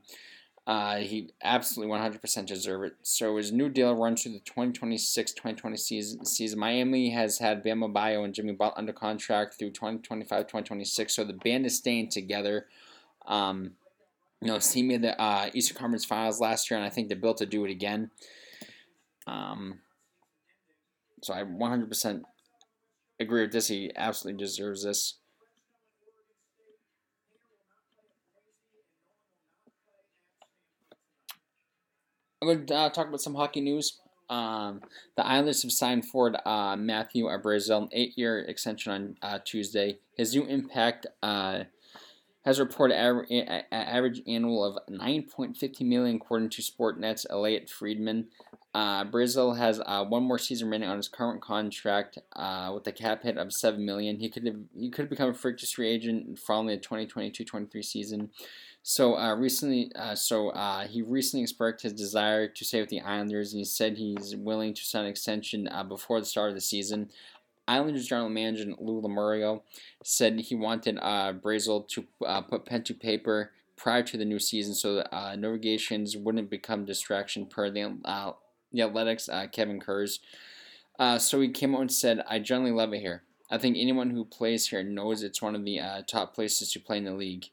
[0.66, 2.96] Uh, he absolutely 100% deserves it.
[3.02, 6.24] So his new deal runs through the 2026-2020 season.
[6.24, 6.58] season.
[6.58, 11.10] Miami has had Bam Adebayo and Jimmy Butler under contract through 2025-2026.
[11.10, 12.66] So the band is staying together.
[13.26, 13.72] Um,
[14.40, 17.16] you know, he made the uh, Eastern Conference Finals last year, and I think they're
[17.16, 18.10] built to do it again.
[19.26, 19.80] Um,
[21.22, 22.22] so I 100%
[23.20, 23.68] agree with this.
[23.68, 25.14] He absolutely deserves this.
[32.42, 34.00] I'm going to uh, talk about some hockey news.
[34.28, 34.80] Um,
[35.16, 39.98] the Islanders have signed forward uh, Matthew Barzal, an eight-year extension on uh, Tuesday.
[40.16, 41.64] His new impact uh,
[42.44, 43.26] has reported aver-
[43.72, 48.28] average annual of 9.50 million, according to Sportnet's Elliotte Friedman.
[48.74, 52.92] Uh, Barzal has uh, one more season remaining on his current contract uh, with a
[52.92, 54.18] cap hit of seven million.
[54.18, 55.54] He could have, he could become a free
[55.88, 58.30] agent following the 2022-23 season.
[58.82, 63.00] So uh, recently, uh, so uh, he recently expressed his desire to stay with the
[63.00, 66.60] Islanders, and he said he's willing to sign an extension before the start of the
[66.60, 67.10] season.
[67.66, 69.62] Islanders general manager Lou Lamoriello
[70.02, 72.06] said he wanted uh, to
[72.48, 77.46] put pen to paper prior to the new season so that navigations wouldn't become distraction
[77.46, 77.96] per the
[78.74, 80.20] the Athletics, uh, Kevin Kurz.
[80.98, 83.22] Uh, so he came out and said, I generally love it here.
[83.50, 86.80] I think anyone who plays here knows it's one of the uh, top places to
[86.80, 87.46] play in the league.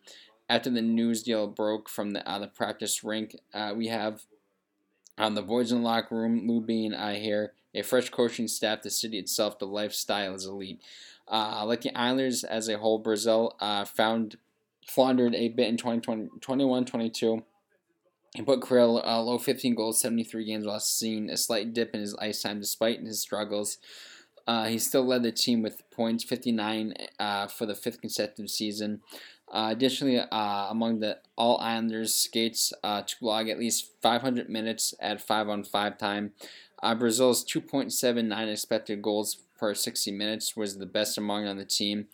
[0.50, 4.24] After the news deal broke from the, uh, the practice rink, uh, we have
[5.18, 8.90] um, the boys in the locker room, Lou uh, here, a fresh coaching staff, the
[8.90, 10.82] city itself, the lifestyle is elite.
[11.28, 14.38] Uh, like the Islanders as a whole, Barzal found
[14.86, 17.44] floundered a bit in 2021 22
[18.34, 22.00] he put Krill uh, low 15 goals, 73 games while seeing a slight dip in
[22.00, 23.78] his ice time despite his struggles.
[24.48, 29.02] Uh, he still led the team with points, 59 uh, for the fifth consecutive season.
[29.52, 34.94] Uh, additionally, uh, among the All Islanders skates uh, to log at least 500 minutes
[35.00, 36.32] at 5 on 5 time.
[36.82, 42.08] Uh, Barzal's 2.79 expected goals per 60 minutes was the best among on the team.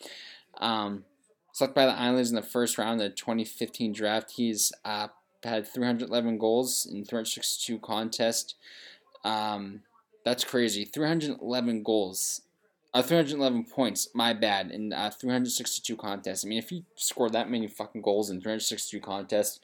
[0.57, 1.05] Um,
[1.53, 4.73] selected by the Islanders in the first round of the 2015 draft, he's
[5.43, 8.55] had 311 goals in 362 contests.
[9.23, 9.81] Um,
[10.25, 10.85] that's crazy.
[10.85, 12.41] 311 goals.
[12.93, 16.43] Uh, 311 points, my bad, in uh, 362 contests.
[16.43, 19.59] I mean, if he scored that many fucking goals in 362 contests,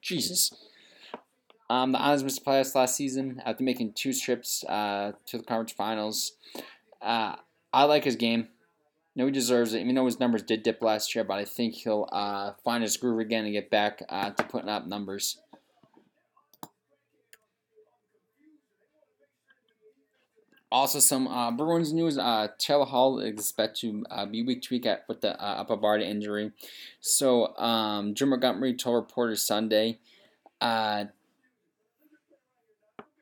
[0.00, 0.52] Jesus.
[1.70, 5.44] Um, the Islanders missed the playoffs last season after making two trips uh, to the
[5.44, 6.32] conference finals.
[7.02, 7.36] Uh,
[7.72, 8.48] I like his game.
[9.18, 9.80] No, he deserves it.
[9.80, 12.96] Even though his numbers did dip last year, but I think he'll uh, find his
[12.96, 15.40] groove again and get back uh, to putting up numbers.
[20.70, 22.16] Also, some uh, Bruins news.
[22.16, 25.62] Uh, Taylor Hall is expected to uh, be week to week at, with the uh,
[25.62, 26.52] upper body injury.
[27.00, 29.98] So, um, Jim Montgomery told reporters Sunday.
[30.60, 31.06] Uh,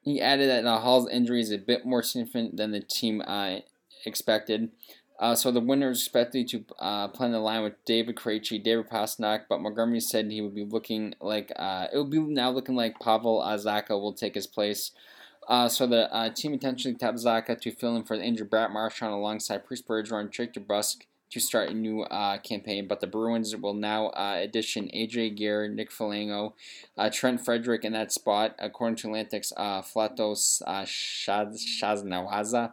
[0.03, 3.61] he added that uh, Hall's injury is a bit more significant than the team uh,
[4.05, 4.73] expected.
[5.19, 8.63] Uh, so the winner is expected to uh, play in the line with David Krejci,
[8.63, 12.51] David Pastrnak, but Montgomery said he would be looking like uh, it would be now
[12.51, 14.93] looking like Pavel Zacha will take his place.
[15.49, 18.73] Uh, so the uh, team intentionally tapped Zacha to fill in for the injured Brad
[18.73, 22.89] Marchand alongside Patrice Bergeron Jake DeBrusk to start a new uh, campaign.
[22.89, 26.55] But the Bruins will now uh, addition AJ Greer, Nick Foligno,
[26.97, 32.73] uh, Trent Frederic in that spot, according to Atlantic's uh, Flatos uh, Shinzawa.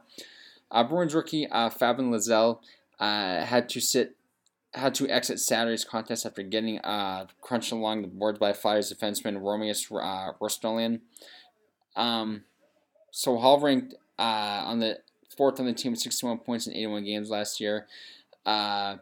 [0.73, 2.59] Uh, Bruins rookie uh, Fabian Lysell
[2.99, 4.17] uh, had to sit
[4.73, 9.37] had to exit Saturday's contest after getting uh, crunched along the boards by Flyers defenseman
[9.39, 11.01] Rasmus uh, Ristolainen.
[11.95, 12.43] Um,
[13.11, 14.97] so Hall ranked uh, on the
[15.37, 17.85] fourth on the team with 61 points in 81 games last year.
[18.45, 18.97] Uh,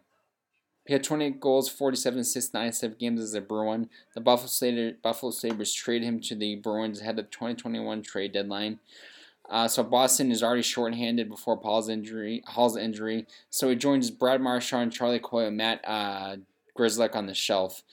[0.85, 3.89] he had 28 goals, 47 assists, 97 games as a Bruin.
[4.13, 8.33] The Buffalo, Sabres, Buffalo Sabres traded him to the Bruins ahead of the 2021 trade
[8.33, 8.79] deadline.
[9.51, 13.27] Uh, so Boston is already shorthanded before Paul's injury, Hall's injury.
[13.49, 16.37] So he joins Brad Marchand, Charlie Coyle, and Matt uh,
[16.77, 17.83] Grzelcyk on the shelf.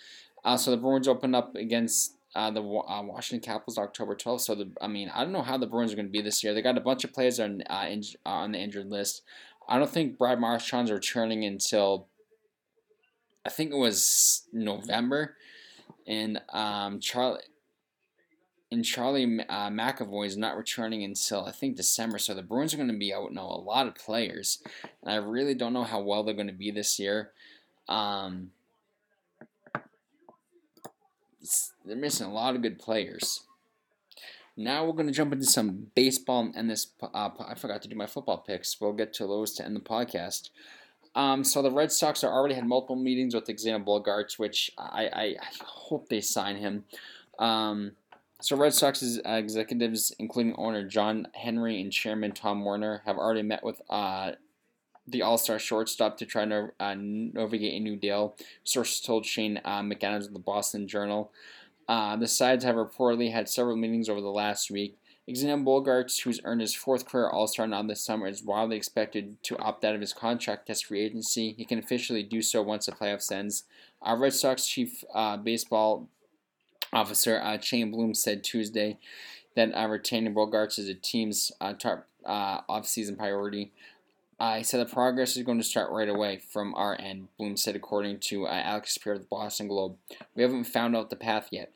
[0.45, 4.43] Uh, so the Bruins open up against uh, the uh, Washington Capitals October 12th.
[4.43, 6.45] So the, I mean, I don't know how the Bruins are going to be this
[6.45, 6.55] year.
[6.55, 9.23] They got a bunch of players on uh, in, uh, on the injured list.
[9.69, 12.07] I don't think Brad Marchand's returning until
[13.45, 15.35] I think it was November,
[16.07, 17.41] and um, Charlie
[18.71, 22.19] and Charlie uh, McAvoy is not returning until I think December.
[22.19, 24.63] So the Bruins are going to be out now a lot of players,
[25.03, 27.31] and I really don't know how well they're going to be this year.
[27.89, 28.51] Um,
[31.85, 33.45] they're missing a lot of good players.
[34.57, 36.89] Now we're going to jump into some baseball and this.
[37.01, 38.81] Uh, I forgot to do my football picks.
[38.81, 40.51] We'll get to those to end the podcast.
[41.15, 45.07] Um, so the Red Sox are already had multiple meetings with Xander Bogaerts, which I,
[45.07, 46.85] I, I hope they sign him.
[47.39, 47.93] Um,
[48.41, 53.65] so Red Sox executives, including owner John Henry and chairman Tom Werner, have already met
[53.65, 54.33] with uh,
[55.07, 58.37] the All Star shortstop to try to uh, navigate a new deal.
[58.65, 61.33] Sources told Shane uh, McAdams of the Boston Journal.
[61.89, 64.99] Uh, the sides have reportedly had several meetings over the last week.
[65.29, 69.43] Xander Bogaerts, who's earned his fourth career All Star nod this summer, is widely expected
[69.45, 71.55] to opt out of his contract as free agency.
[71.57, 73.65] He can officially do so once the playoffs ends.
[74.01, 76.09] Our Red Sox chief uh, baseball
[76.93, 78.99] officer uh, Chaim Bloom said Tuesday
[79.57, 83.73] that uh, retaining Bogaerts is the team's uh, top uh, offseason priority.
[84.41, 87.75] I said the progress is going to start right away from our end, Bloom said,
[87.75, 89.97] according to uh, Alex Speier of the Boston Globe.
[90.37, 91.73] We haven't found out the path yet,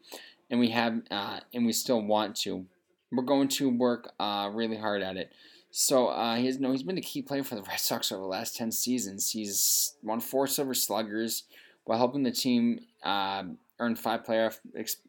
[0.49, 2.65] and we have, uh, and we still want to.
[3.11, 5.33] We're going to work uh, really hard at it.
[5.73, 8.29] So uh, he's no, he's been a key player for the Red Sox over the
[8.29, 9.33] last ten seasons.
[9.33, 11.45] He's won four Silver Sluggers
[11.85, 13.45] while helping the team uh,
[13.83, 14.59] earn five playoff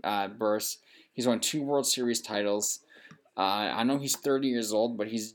[0.03, 0.79] uh, berths.
[1.13, 2.79] He's won two World Series titles.
[3.35, 5.33] I know he's 30 years old, but he's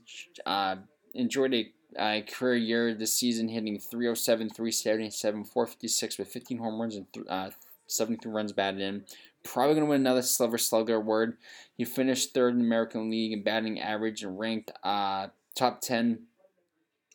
[1.13, 6.95] enjoyed a uh, career year this season, hitting 307, 377, 456 with 15 home runs
[6.95, 7.49] and uh,
[7.87, 9.05] 73 runs batted in.
[9.43, 11.37] Probably going to win another Silver Slugger award.
[11.75, 16.19] He finished third in American League in batting average and ranked uh, top 10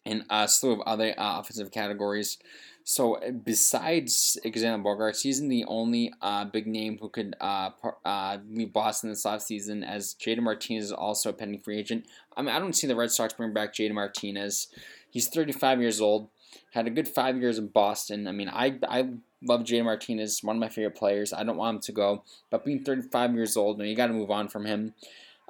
[0.05, 2.39] in a slew of other uh, offensive categories.
[2.85, 7.71] So uh, besides Alexander Bogaerts, he's the only uh, big name who could uh,
[8.05, 12.05] uh, leave Boston this offseason as JD Martinez is also a pending free agent.
[12.37, 14.69] I mean, I don't see the Red Sox bring back JD Martinez.
[15.11, 16.29] He's 35 years old,
[16.73, 18.29] had a good five years in Boston.
[18.29, 19.09] I mean, I, I
[19.43, 21.33] love JD Martinez, one of my favorite players.
[21.33, 24.31] I don't want him to go, but being 35 years old, you got to move
[24.31, 24.93] on from him.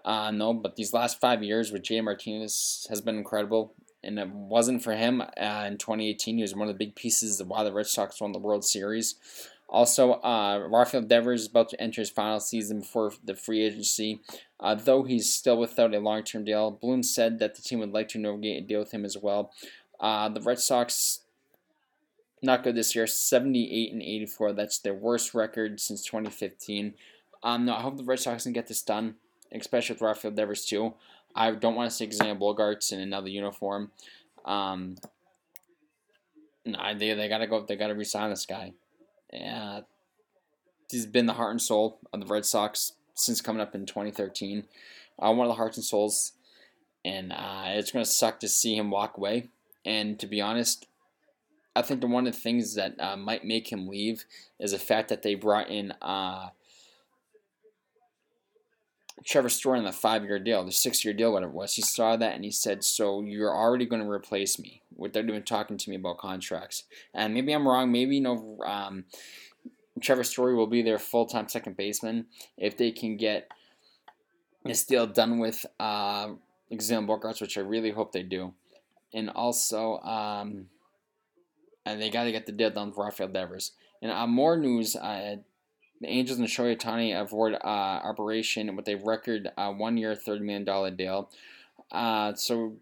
[0.05, 3.73] Uh, no, but these last five years with JD Martinez has been incredible
[4.05, 6.37] and it wasn't for him uh, in 2018.
[6.37, 8.65] He was one of the big pieces of why the Red Sox won the World
[8.65, 9.17] Series.
[9.69, 14.21] Also, uh, Rafael Devers is about to enter his final season before the free agency.
[14.61, 17.93] Uh, though he's still without a long term deal, Bloom said that the team would
[17.93, 19.53] like to negotiate a deal with him as well.
[19.99, 21.21] Uh, the Red Sox,
[22.43, 24.53] not good this year, 78 and 84.
[24.53, 26.95] That's their worst record since 2015.
[27.43, 29.17] Um, no, I hope the Red Sox can get this done,
[29.51, 30.95] especially with Rafael Devers, too.
[31.35, 33.91] I don't want to see Xander Bogaerts in another uniform.
[34.45, 34.97] Um,
[36.65, 37.65] no, they, they gotta go.
[37.65, 38.73] They gotta resign this guy.
[39.33, 39.81] Yeah,
[40.91, 44.65] he's been the heart and soul of the Red Sox since coming up in 2013.
[45.19, 46.33] Uh, one of the hearts and souls,
[47.05, 49.49] and uh, it's gonna suck to see him walk away.
[49.85, 50.87] And to be honest,
[51.77, 54.25] I think the one of the things that uh, might make him leave
[54.59, 56.51] is the fact that they brought in uh,
[59.23, 61.75] Trevor Story on the five year deal, the six year deal, whatever it was.
[61.75, 65.43] He saw that and he said, So you're already going to replace me without even
[65.43, 66.85] talking to me about contracts.
[67.15, 67.93] And maybe I'm wrong.
[67.93, 69.05] Maybe, you know, um,
[70.01, 73.49] Trevor Story will be their full time second baseman if they can get
[74.65, 76.29] this deal done with uh,
[76.73, 78.55] Xander Bogaerts, which I really hope they do.
[79.13, 80.67] And also, um,
[81.87, 83.73] and they got to get the deal done with Rafael Devers.
[84.03, 84.97] And uh, more news.
[84.97, 85.37] Uh,
[86.01, 90.41] the Angels and Shohei Ohtani avoid uh, operation with a record uh, one year, $30
[90.41, 91.31] million deal.
[91.91, 92.75] Uh, so,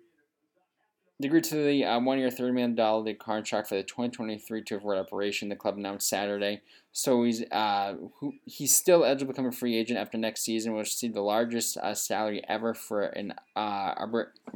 [1.20, 4.98] they agreed to the uh, one year, $30 million contract for the 2023 to avoid
[4.98, 6.62] operation, the club announced Saturday.
[6.92, 10.72] So, he's uh, who, he's still eligible to become a free agent after next season,
[10.72, 13.94] which will see the largest uh, salary ever for an uh,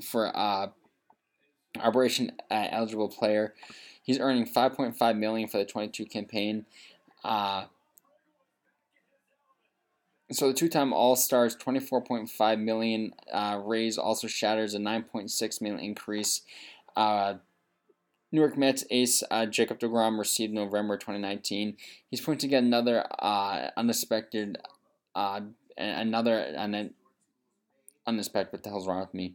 [0.02, 0.68] for uh,
[1.80, 3.54] operation uh, eligible player.
[4.02, 6.66] He's earning 5.5 million for the 22 campaign.
[7.24, 7.64] Uh,
[10.32, 16.42] so the two-time All-Stars 24.5 million uh, raise also shatters a 9.6 million increase.
[16.96, 17.34] Uh,
[18.32, 21.76] New York Mets ace uh, Jacob DeGrom received November 2019.
[22.10, 24.58] He's putting together another uh, unexpected,
[25.14, 25.40] uh,
[25.78, 26.92] another an
[28.06, 28.52] unexpected.
[28.52, 29.34] What the hell's wrong with me?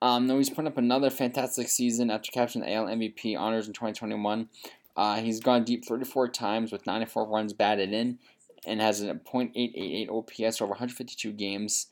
[0.00, 3.72] Um, no, he's putting up another fantastic season after capturing the AL MVP honors in
[3.72, 4.48] 2021.
[4.96, 8.18] Uh, he's gone deep 34 times with 94 runs batted in
[8.64, 11.88] and has a .888 OPS over 152 games.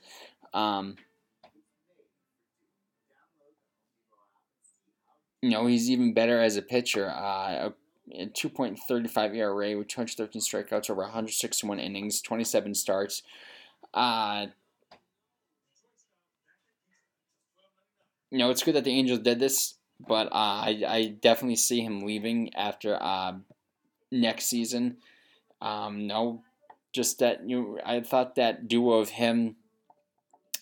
[0.53, 0.97] Um,
[5.43, 7.11] you know, he's even better as a pitcher.
[7.11, 7.71] Uh,
[8.13, 13.23] a 2.35 ERA with 213 strikeouts over 161 innings, 27 starts.
[13.93, 14.47] Uh,
[18.31, 19.75] you know, it's good that the Angels did this,
[20.07, 23.35] but uh, I, I definitely see him leaving after uh,
[24.11, 24.97] next season.
[25.61, 26.43] Um, no
[26.95, 29.57] just that you I thought that duo of him,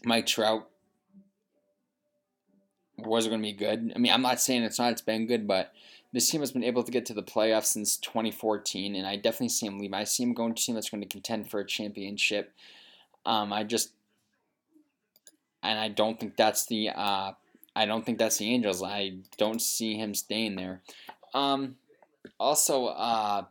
[0.03, 0.69] Mike Trout,
[2.97, 3.93] was going to be good.
[3.95, 4.93] I mean, I'm not saying it's not.
[4.93, 5.73] It's been good, but
[6.13, 9.51] this team has been able to get to the playoffs since 2014, and I definitely
[9.51, 9.93] see him leave.
[9.93, 12.53] I see him going to a team that's going to contend for a championship.
[13.27, 13.93] Um, I just,
[15.63, 16.91] and I don't think that's the.
[16.91, 17.33] Uh,
[17.75, 18.83] I don't think that's the Angels.
[18.83, 20.83] I don't see him staying there.
[21.35, 21.77] Um,
[22.39, 23.45] also, uh,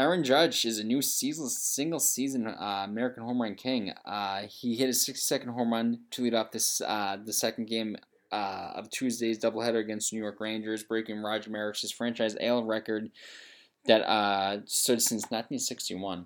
[0.00, 3.92] Aaron Judge is a new single season uh, American home run king.
[4.06, 7.66] Uh, he hit a 60 second home run to lead off this uh, the second
[7.66, 7.98] game
[8.32, 13.10] uh, of Tuesday's doubleheader against New York Rangers, breaking Roger Maris's franchise AL record
[13.84, 16.24] that uh, stood since 1961.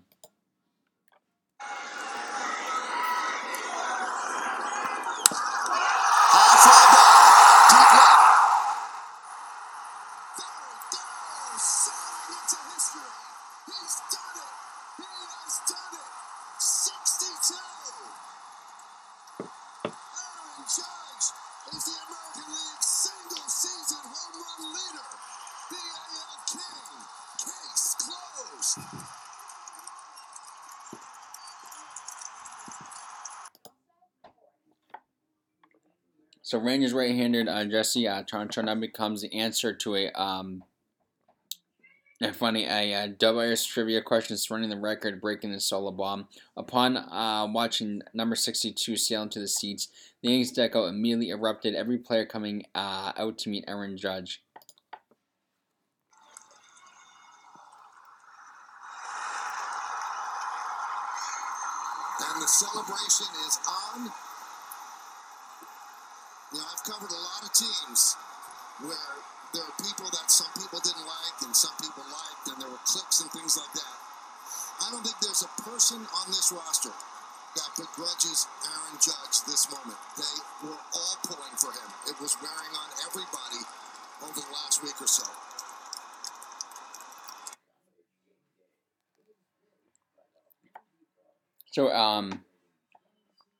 [36.74, 40.64] Rangers right-handed uh, Jesse uh, Toronto becomes the answer to a um,
[42.20, 46.26] a funny a uh, double trivia question surrounding the record breaking the solo bomb.
[46.56, 49.86] Upon uh, watching number 62 sail into the seats,
[50.20, 51.76] the Yankees deco immediately erupted.
[51.76, 54.42] Every player coming uh, out to meet Aaron Judge.
[62.18, 64.23] And the celebration is on.
[66.54, 68.14] You know, I've covered a lot of teams
[68.78, 69.10] where
[69.58, 72.78] there are people that some people didn't like and some people liked, and there were
[72.86, 73.94] cliques and things like that.
[74.86, 76.94] I don't think there's a person on this roster
[77.58, 79.98] that begrudges Aaron Judge this moment.
[80.14, 81.90] They were all pulling for him.
[82.06, 83.66] It was wearing on everybody
[84.22, 85.26] over the last week or so.
[91.72, 92.44] So um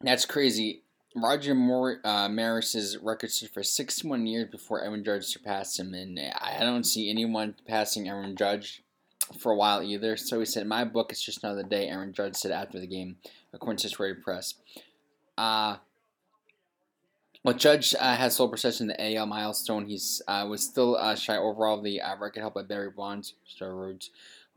[0.01, 0.84] that's crazy.
[1.15, 6.19] Roger Moore, uh, Maris's record stood for 61 years before Aaron Judge surpassed him, and
[6.19, 8.83] I don't see anyone passing Aaron Judge
[9.39, 10.17] for a while either.
[10.17, 13.17] So he said, my book, is just another day." Aaron Judge said after the game,
[13.53, 14.55] according to Associated Press.
[15.39, 15.77] Uh,
[17.45, 19.87] well, Judge uh, has sole possession of the AL milestone.
[19.87, 23.35] He's uh, was still uh, shy overall of the uh, record held by Barry Bonds,
[23.49, 24.09] steroids,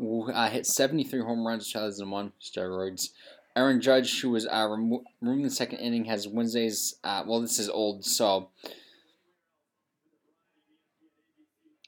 [0.01, 3.09] uh, hit 73 home runs in 2001, steroids.
[3.57, 6.95] Aaron Judge, who was uh, remo- removed in the second inning, has Wednesday's.
[7.03, 8.49] Uh, well, this is old, so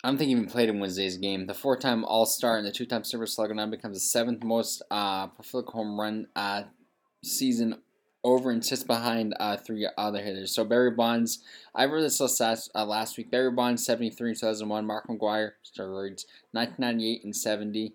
[0.04, 1.46] I don't think he even played in Wednesday's game.
[1.46, 5.72] The four-time All-Star and the two-time Silver Slugger now becomes the seventh most uh, prolific
[5.72, 6.64] home run uh,
[7.24, 7.76] season
[8.24, 10.56] over and sits behind uh, three other hitters.
[10.56, 11.40] So Barry Bonds,
[11.76, 13.30] I read this last, uh, last week.
[13.30, 14.86] Barry Bonds, 73 in 2001.
[14.88, 17.94] Mark McGwire, steroids, 1998 and 70.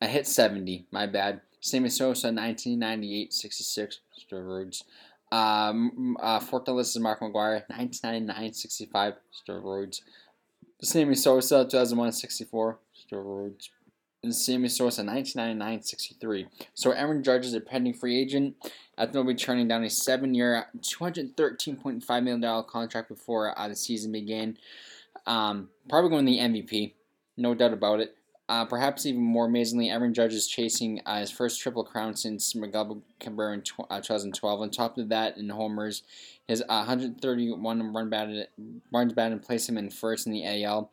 [0.00, 1.40] I hit 70, my bad.
[1.60, 4.82] Sammy Sosa, 1998, 66, steroids.
[5.30, 6.40] Um, uh,
[6.78, 10.00] is Mark McGwire, 1999, 65, steroids.
[10.80, 13.68] Sammy Sosa, 2001, 64, steroids.
[14.22, 16.46] And Sammy Sosa, 1999, 63.
[16.74, 18.56] So Aaron Judge is a pending free agent.
[18.96, 24.10] I think he'll be turning down a seven-year, $213.5 million contract before uh, the season
[24.10, 24.56] began.
[25.26, 26.94] Um, probably going to the MVP,
[27.36, 28.16] no doubt about it.
[28.48, 32.54] Uh, perhaps even more amazingly, Aaron Judge is chasing uh, his first triple crown since
[32.54, 34.60] Miguel Cabrera in tw- uh, 2012.
[34.60, 36.02] On top of that, in homers,
[36.46, 38.48] his 131 run batted
[38.90, 40.90] runs batted placed him in first in the AL.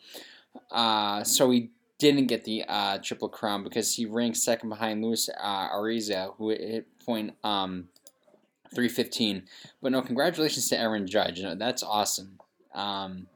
[0.69, 5.29] Uh, so he didn't get the uh, triple crown because he ranked second behind Luis
[5.41, 7.87] uh, Arraez, who hit point um,
[8.73, 9.43] 315.
[9.81, 11.39] But no, congratulations to Aaron Judge.
[11.39, 12.37] You know, that's awesome.
[12.73, 13.27] Um,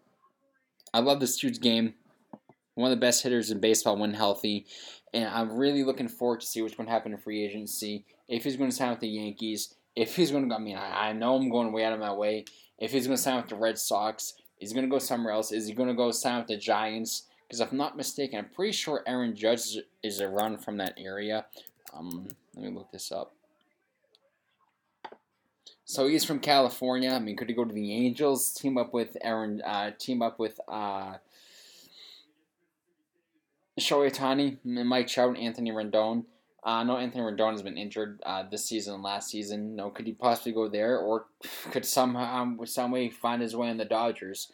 [0.94, 1.94] I love this dude's game
[2.80, 4.66] one of the best hitters in baseball when healthy.
[5.14, 8.06] And I'm really looking forward to see what's going to happen in free agency.
[8.28, 11.10] If he's going to sign with the Yankees, if he's going to, I mean, I,
[11.10, 12.46] I know I'm going way out of my way.
[12.78, 15.34] If he's going to sign with the Red Sox, is he going to go somewhere
[15.34, 15.52] else?
[15.52, 17.24] Is he going to go sign with the Giants?
[17.48, 20.94] Because if I'm not mistaken, I'm pretty sure Aaron Judge is, a run from that
[20.98, 21.46] area.
[21.94, 23.34] Um, let me look this up.
[25.84, 27.10] So he's from California.
[27.10, 28.54] I mean, could he go to the Angels?
[28.54, 29.64] Team up with Aaron.
[29.66, 31.16] Uh, team up with uh,
[33.80, 36.26] Shohei Ohtani, Mike Trout, Anthony Rendon.
[36.64, 39.76] Uh, no, Anthony Rendon has been injured uh, this season last season.
[39.76, 41.28] No, could he possibly go there, or
[41.72, 44.52] could somehow, some way, find his way in the Dodgers?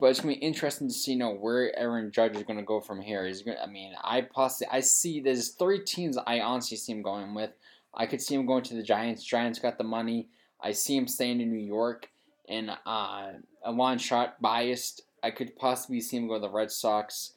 [0.00, 2.80] But it's gonna be interesting to see, you know, where Aaron Judge is gonna go
[2.80, 3.26] from here.
[3.26, 7.02] He's gonna, I mean, I possibly, I see there's three teams I honestly see him
[7.02, 7.50] going with.
[7.94, 9.22] I could see him going to the Giants.
[9.22, 10.28] Giants got the money.
[10.60, 12.08] I see him staying in New York,
[12.48, 13.32] and uh,
[13.64, 15.02] a long shot biased.
[15.22, 17.34] I could possibly see him go to the Red Sox.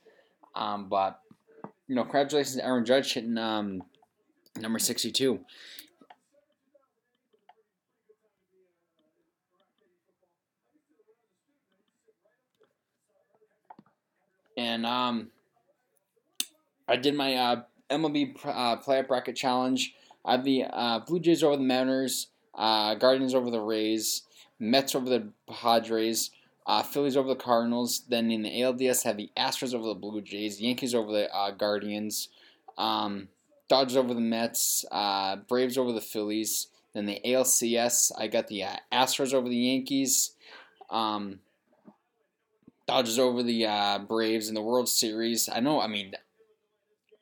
[0.55, 1.19] Um, but
[1.87, 3.83] you know, congratulations to Aaron Judge hitting um,
[4.57, 5.39] number 62.
[14.57, 15.31] And um,
[16.87, 19.93] I did my uh, MLB uh, playoff bracket challenge.
[20.23, 24.23] I have the uh, Blue Jays over the Mariners, uh, Guardians over the Rays,
[24.59, 26.31] Mets over the Padres,
[26.65, 28.03] uh, Phillies over the Cardinals.
[28.09, 31.51] Then in the ALDS, have the Astros over the Blue Jays, Yankees over the uh,
[31.51, 32.29] Guardians,
[32.77, 33.27] um,
[33.67, 36.67] Dodgers over the Mets, uh, Braves over the Phillies.
[36.93, 40.31] Then the ALCS, I got the uh, Astros over the Yankees,
[40.89, 41.39] um,
[42.87, 45.49] Dodgers over the uh, Braves in the World Series.
[45.51, 46.13] I know, I mean,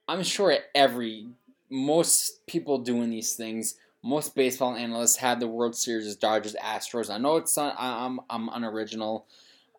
[0.08, 1.28] I'm sure every
[1.70, 7.10] most people doing these things most baseball analysts have the World Series as Dodgers Astros.
[7.10, 9.26] I know it's not, I'm I'm unoriginal.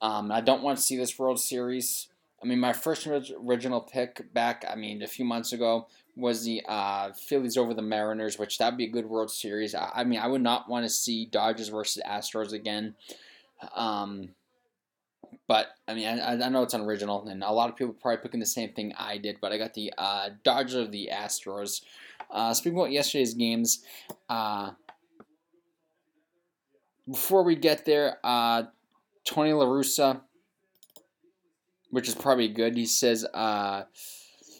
[0.00, 2.08] Um, I don't want to see this World Series.
[2.42, 6.62] I mean, my first original pick back, I mean, a few months ago was the
[6.68, 9.74] uh, Phillies over the Mariners, which that'd be a good World Series.
[9.74, 12.94] I, I mean, I would not want to see Dodgers versus Astros again.
[13.74, 14.30] Um,
[15.46, 18.40] but I mean, I, I know it's unoriginal, and a lot of people probably picking
[18.40, 19.38] the same thing I did.
[19.40, 21.82] But I got the uh, Dodgers of the Astros.
[22.30, 23.84] Uh, speaking about yesterday's games,
[24.28, 24.70] uh,
[27.10, 28.64] before we get there, uh,
[29.24, 30.22] Tony La Russa,
[31.90, 32.76] which is probably good.
[32.76, 33.84] He says uh,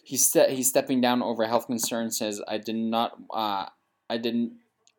[0.04, 2.18] he's ste- he's stepping down over health concerns.
[2.18, 3.66] Says I did not uh,
[4.08, 4.52] I didn't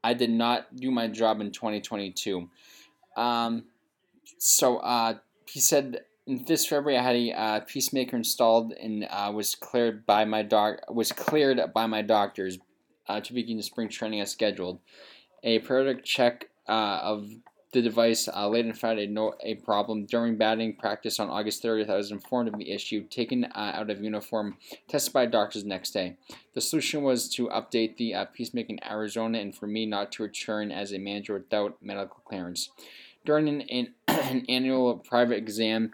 [0.03, 2.49] I did not do my job in 2022.
[3.15, 3.65] Um,
[4.37, 5.15] so uh,
[5.47, 10.25] he said this February I had a uh, peacemaker installed and uh, was cleared by
[10.25, 12.57] my doc was cleared by my doctors
[13.07, 14.79] uh, to begin the spring training as scheduled.
[15.43, 17.29] A periodic check uh, of
[17.73, 20.05] the device uh, late on Friday, no a problem.
[20.05, 23.89] During batting practice on August 30th, I was informed of the issue, taken uh, out
[23.89, 24.57] of uniform,
[24.87, 26.15] tested by doctors next day.
[26.53, 30.71] The solution was to update the peacemaker in Arizona and for me not to return
[30.71, 32.69] as a manager without medical clearance.
[33.25, 35.91] During an, an, an annual private exam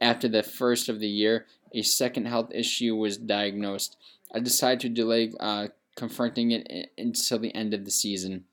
[0.00, 3.96] after the first of the year, a second health issue was diagnosed.
[4.32, 8.44] I decided to delay uh, confronting it until the end of the season.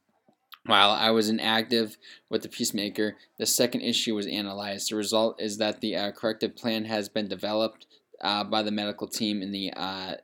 [0.66, 1.98] While I was inactive
[2.30, 4.92] with the Peacemaker, the second issue was analyzed.
[4.92, 7.88] The result is that the uh, corrective plan has been developed
[8.22, 10.16] uh, by the medical team and the uh,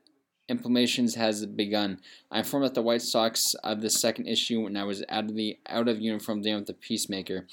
[0.50, 2.00] implementations has begun.
[2.32, 5.36] I informed that the White Sox of the second issue when I was out of
[5.36, 7.48] the out of uniform dealing with the Peacemaker.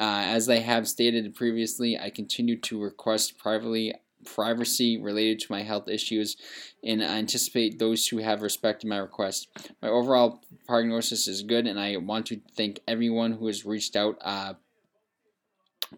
[0.00, 3.94] Uh, as I have stated previously, I continue to request privately
[4.24, 6.36] privacy related to my health issues,
[6.82, 9.48] and I anticipate those who have respected my request.
[9.82, 14.16] My overall prognosis is good, and I want to thank everyone who has reached out.
[14.22, 14.54] Uh,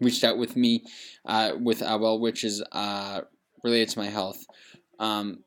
[0.01, 0.83] reached out with me
[1.25, 3.21] uh, with uh, well wishes uh,
[3.63, 4.45] related to my health.
[4.99, 5.43] Um,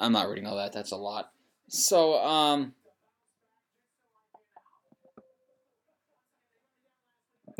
[0.00, 0.72] I'm not reading all that.
[0.72, 1.30] That's a lot.
[1.68, 2.74] So um,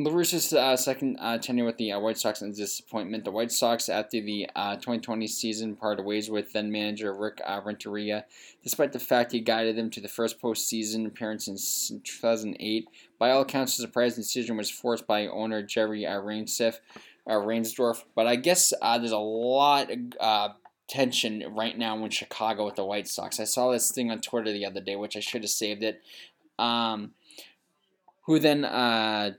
[0.06, 3.24] Russa's uh, second uh, tenure with the uh, White Sox and disappointment.
[3.24, 7.60] The White Sox, after the uh, 2020 season, parted ways with then manager Rick uh,
[7.64, 8.24] Renteria,
[8.62, 12.88] despite the fact he guided them to the first postseason appearance in 2008.
[13.18, 16.78] By all accounts, the surprising decision was forced by owner Jerry uh, Reinsdorf,
[17.26, 20.48] uh, But I guess uh, there's a lot of uh,
[20.86, 23.40] tension right now in Chicago with the White Sox.
[23.40, 26.00] I saw this thing on Twitter the other day, which I should have saved it.
[26.56, 27.14] Um,
[28.22, 29.32] who then uh,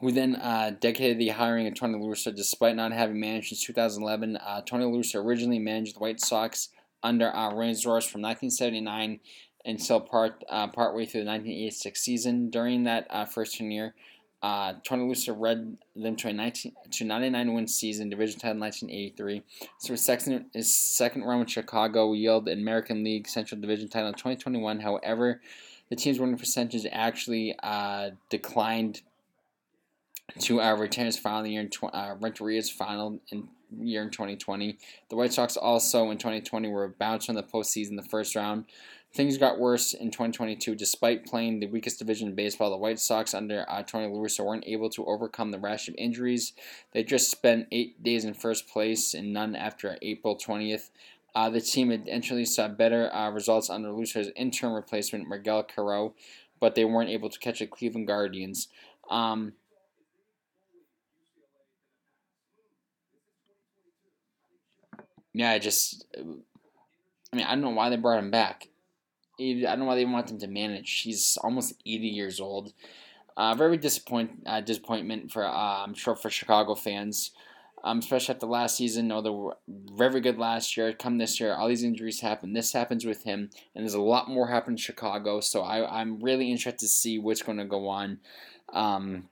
[0.00, 4.36] who then uh, dedicated the hiring of Tony La despite not having managed since 2011.
[4.36, 6.70] Uh, Tony La originally managed the White Sox
[7.02, 9.20] under uh, Reinsdorf from 1979
[9.64, 12.50] until part uh, partway through the 1986 season.
[12.50, 13.94] During that uh, first tenure,
[14.42, 19.42] uh, Russa led them to a 19, to 99 win season, division title in 1983.
[19.78, 24.08] So his second, his second run with Chicago yielded the American League Central Division title
[24.08, 24.80] in 2021.
[24.80, 25.42] However,
[25.90, 29.02] the team's winning percentage actually uh, declined
[30.38, 34.78] to retain his final year in tw- uh, Renteria's final in year in 2020.
[35.08, 38.64] The White Sox also in 2020 were bounced from the postseason the first round.
[39.12, 40.74] Things got worse in 2022.
[40.74, 44.64] Despite playing the weakest division in baseball, the White Sox under uh, Tony La weren't
[44.66, 46.52] able to overcome the rash of injuries.
[46.92, 50.90] They just spent eight days in first place and none after April 20th.
[51.34, 56.14] Uh, the team eventually saw better uh, results under Russa's interim replacement, Miguel Cairo,
[56.60, 58.68] but they weren't able to catch the Cleveland Guardians.
[59.10, 59.54] Um,
[65.32, 68.68] yeah, I just, I mean, I don't know why they brought him back.
[69.40, 71.00] I don't know why they want him to manage.
[71.00, 72.72] He's almost 80 years old.
[73.36, 77.30] Uh, very disappoint uh, disappointment for uh, I'm sure for Chicago fans,
[77.82, 79.08] um, especially after last season.
[79.08, 80.92] No, they were very good last year.
[80.92, 82.52] Come this year, all these injuries happen.
[82.52, 85.40] This happens with him, and there's a lot more happening in Chicago.
[85.40, 88.18] So I, I'm really interested to see what's going to go on.
[88.74, 89.28] Um,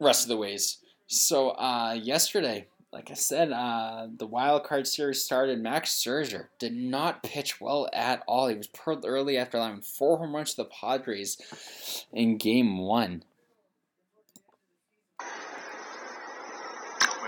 [0.00, 0.78] rest of the ways.
[1.06, 5.60] So uh, yesterday, like I said, uh, the wild card series started.
[5.60, 8.48] Max Scherzer did not pitch well at all.
[8.48, 13.24] He was pulled early after allowing four home runs to the Padres in Game One.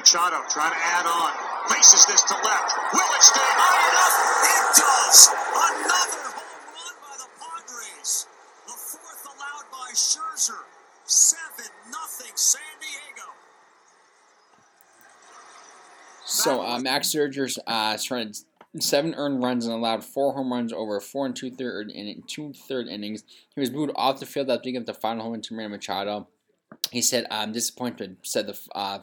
[0.01, 1.31] Machado trying to add on.
[1.71, 2.73] Laces this to left.
[2.95, 4.17] Will it stay high enough?
[4.49, 5.29] It does.
[5.55, 8.27] Another home run by the Padres.
[8.65, 10.65] The fourth allowed by Scherzer.
[11.05, 12.70] Seven nothing San
[16.31, 18.37] So uh, Max Scherzer's uh, surrendered
[18.79, 22.53] seven earned runs and allowed four home runs over four and two third in two
[22.53, 23.25] third innings.
[23.53, 25.69] He was booed off the field after giving up the final home run to Manny
[25.69, 26.29] Machado.
[26.93, 29.01] He said, "I'm disappointed." Said the uh,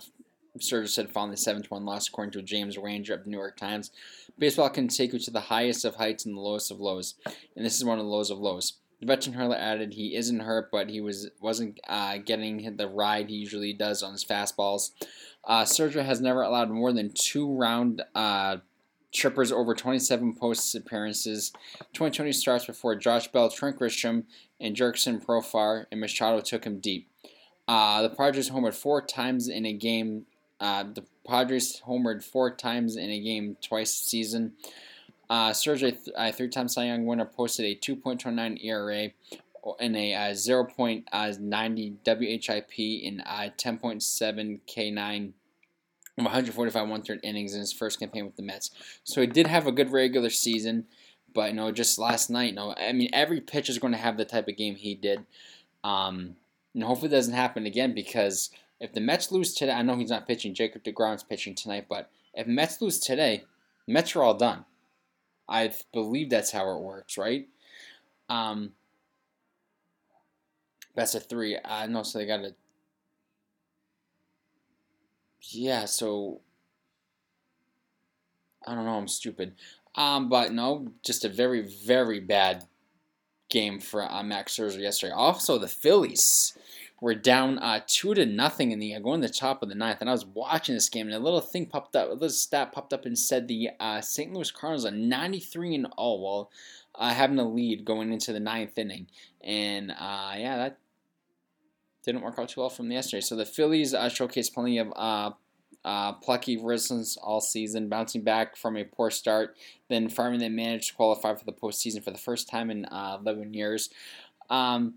[0.59, 3.91] said following the 7 1 loss, according to James Wagner of the New York Times.
[4.39, 7.65] Baseball can take you to the highest of heights and the lowest of lows, and
[7.65, 8.77] this is one of the lows of lows.
[9.01, 13.29] The veteran hurler added he isn't hurt, but he was wasn't uh, getting the ride
[13.29, 14.91] he usually does on his fastballs.
[15.47, 18.57] Uh, Scherzer has never allowed more than two round uh,
[19.13, 21.53] trippers over 27 post appearances.
[21.93, 24.25] 2020 starts before Josh Bell, Trent Grisham,
[24.59, 27.09] and Jurickson Profar, and Machado took him deep.
[27.65, 30.25] Uh, the Padres homered four times in a game.
[30.59, 34.53] Uh, the Padres homered four times in a game twice this season.
[35.29, 39.09] Uh, Scherzer, a three-time Cy Young winner, posted a 2.29 ERA
[39.79, 45.33] and a uh, 0.90 WHIP in uh, 10.7 K9
[46.25, 48.71] 145 one third innings in his first campaign with the Mets.
[49.03, 50.85] So he did have a good regular season,
[51.33, 53.99] but you know, just last night, you know, I mean, every pitcher is going to
[53.99, 55.25] have the type of game he did.
[55.83, 56.35] Um,
[56.73, 58.49] and hopefully it doesn't happen again because
[58.79, 60.53] if the Mets lose today, I know he's not pitching.
[60.53, 63.43] Jacob DeGrom's pitching tonight, but if Mets lose today,
[63.87, 64.65] Mets are all done.
[65.49, 67.47] I believe that's how it works, right?
[68.29, 68.73] Um,
[70.95, 71.57] best of three.
[71.63, 72.53] I know, so they got to.
[75.41, 76.41] Yeah, so
[78.65, 78.97] I don't know.
[78.97, 79.55] I'm stupid.
[79.95, 82.65] Um, but no, just a very, very bad
[83.49, 85.13] game for uh, Max Scherzer yesterday.
[85.13, 86.57] Also, the Phillies
[86.99, 89.75] were down uh, two to nothing in the uh, going to the top of the
[89.75, 92.29] ninth, and I was watching this game, and a little thing popped up, a little
[92.29, 94.33] stat popped up and said the uh, St.
[94.33, 96.51] Louis Cardinals are 93 and all while
[96.95, 99.07] uh, having a lead going into the ninth inning,
[99.41, 100.77] and uh, yeah, that
[102.07, 103.21] didn't work out too well from the yesterday.
[103.21, 108.77] So the Phillies uh, showcased plenty of uh, plucky resilience all season, bouncing back from
[108.77, 109.55] a poor start.
[109.89, 113.19] Then finally, they managed to qualify for the postseason for the first time in uh,
[113.21, 113.89] 11 years.
[114.49, 114.95] Um,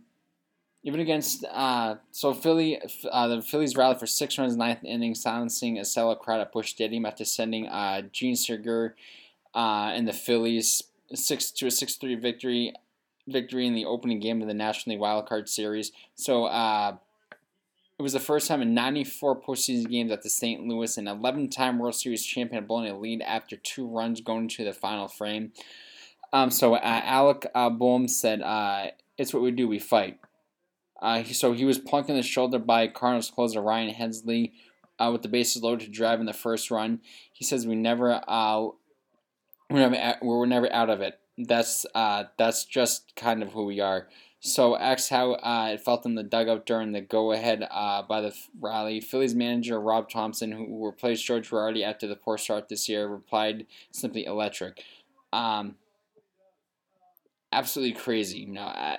[0.82, 2.80] even against uh, so Philly,
[3.10, 6.70] uh, the Phillies rallied for six runs ninth inning, silencing a sellout crowd at Busch
[6.70, 8.92] Stadium after sending uh, Jean Segura
[9.54, 10.82] uh, and the Phillies
[11.12, 12.72] six to a six three victory
[13.32, 15.92] victory in the opening game of the National League Wild Card Series.
[16.14, 16.96] So uh,
[18.00, 20.66] it was the first time in 94 postseason games that the St.
[20.66, 24.72] Louis, an 11-time World Series champion, blown a lead after two runs going into the
[24.72, 25.52] final frame.
[26.32, 28.86] Um, so uh, Alec uh, Bohm said, uh,
[29.18, 29.68] "It's what we do.
[29.68, 30.18] We fight."
[31.02, 34.52] Uh, so he was plunked in the shoulder by Cardinals closer Ryan Helsley
[34.98, 37.00] uh, with the bases loaded to drive in the first run.
[37.32, 38.68] He says, "We never, uh,
[39.68, 41.19] we're never, we're never out of it.
[41.46, 44.08] That's uh, that's just kind of who we are."
[44.40, 48.34] So X how uh, it felt in the dugout during the go-ahead uh, by the
[48.58, 49.00] rally.
[49.00, 53.66] Phillies manager Rob Thompson, who replaced George Girardi after the poor start this year, replied
[53.90, 54.82] simply electric.
[55.30, 55.76] Um,
[57.52, 58.40] absolutely crazy.
[58.40, 58.96] You know,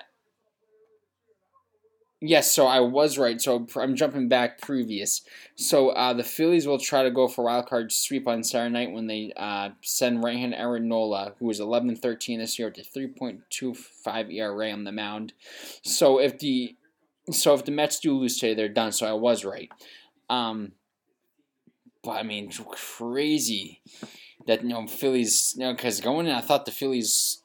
[2.24, 3.40] Yes, so I was right.
[3.40, 5.22] So I'm jumping back previous.
[5.56, 8.92] So uh, the Phillies will try to go for wild card sweep on Saturday night
[8.92, 12.80] when they uh, send right-hand Aaron Nola, who is 11 and 13 this year, to
[12.80, 15.32] 3.25 ERA on the mound.
[15.82, 16.76] So if the
[17.32, 18.92] so if the Mets do lose today, they're done.
[18.92, 19.70] So I was right.
[20.30, 20.72] Um,
[22.04, 23.80] but I mean, crazy
[24.46, 25.54] that you know Phillies.
[25.56, 27.41] You know, because going in, I thought the Phillies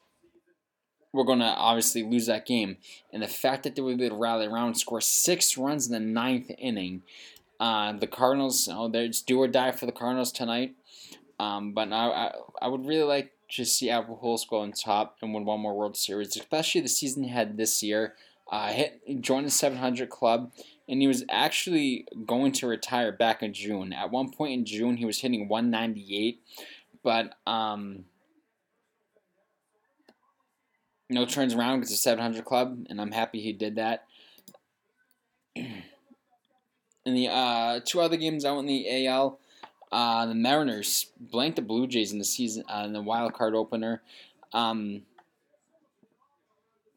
[1.14, 2.78] we're going to obviously lose that game.
[3.12, 6.00] And the fact that they were able to rally around score six runs in the
[6.00, 7.04] ninth inning,
[7.60, 10.76] uh, the Cardinals, oh, there's do or die for the Cardinals tonight.
[11.40, 12.32] Um, but I, I,
[12.64, 15.96] I, would really like to see Albert go on top and win one more World
[15.96, 18.16] Series, especially the season he had this year.
[18.52, 20.52] Uh, hit joined the 700 club,
[20.88, 23.94] and he was actually going to retire back in June.
[23.94, 26.42] At one point in June, he was hitting 198,
[27.04, 28.06] but um,
[31.10, 34.06] you know, turns around, gets a 700 club, and I'm happy he did that.
[35.56, 35.84] in
[37.06, 39.40] the uh, two other games out in the AL,
[39.92, 43.56] uh, the Mariners blanked the Blue Jays in the season uh, in the wild card
[43.56, 44.02] opener.
[44.52, 45.04] Um,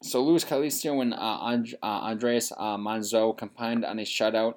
[0.03, 4.55] so Luis Castillo and uh, And- uh, Andres uh, Muñoz combined on a shutout.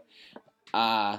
[0.73, 1.19] Uh,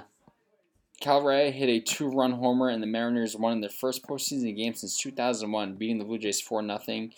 [1.00, 4.74] Cal Raleigh hit a two-run homer, and the Mariners won in their first postseason game
[4.74, 7.08] since 2001, beating the Blue Jays 4 0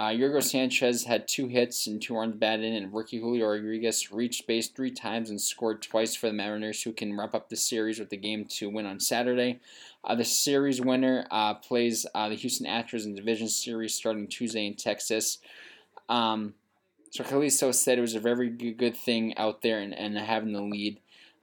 [0.00, 4.10] uh, Yorgo Sanchez had two hits and two runs batted in, and Ricky Julio Rodriguez
[4.10, 7.56] reached base three times and scored twice for the Mariners, who can wrap up the
[7.56, 9.60] series with the game to win on Saturday.
[10.02, 14.66] Uh, the series winner uh, plays uh, the Houston Astros in Division Series starting Tuesday
[14.66, 15.36] in Texas.
[16.08, 16.54] Um,
[17.10, 20.62] so Castillo said it was a very good thing out there and, and having the
[20.62, 20.98] lead,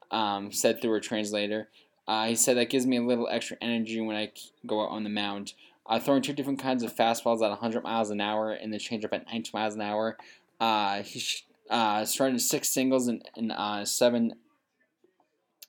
[0.10, 1.70] um, said through a translator.
[2.08, 4.32] Uh, he said that gives me a little extra energy when I
[4.66, 5.54] go out on the mound
[5.88, 9.14] uh, throwing two different kinds of fastballs at 100 miles an hour and the changeup
[9.14, 10.18] at 90 miles an hour.
[10.60, 11.24] Uh, he
[11.70, 14.34] uh, started six singles in, in uh, seven,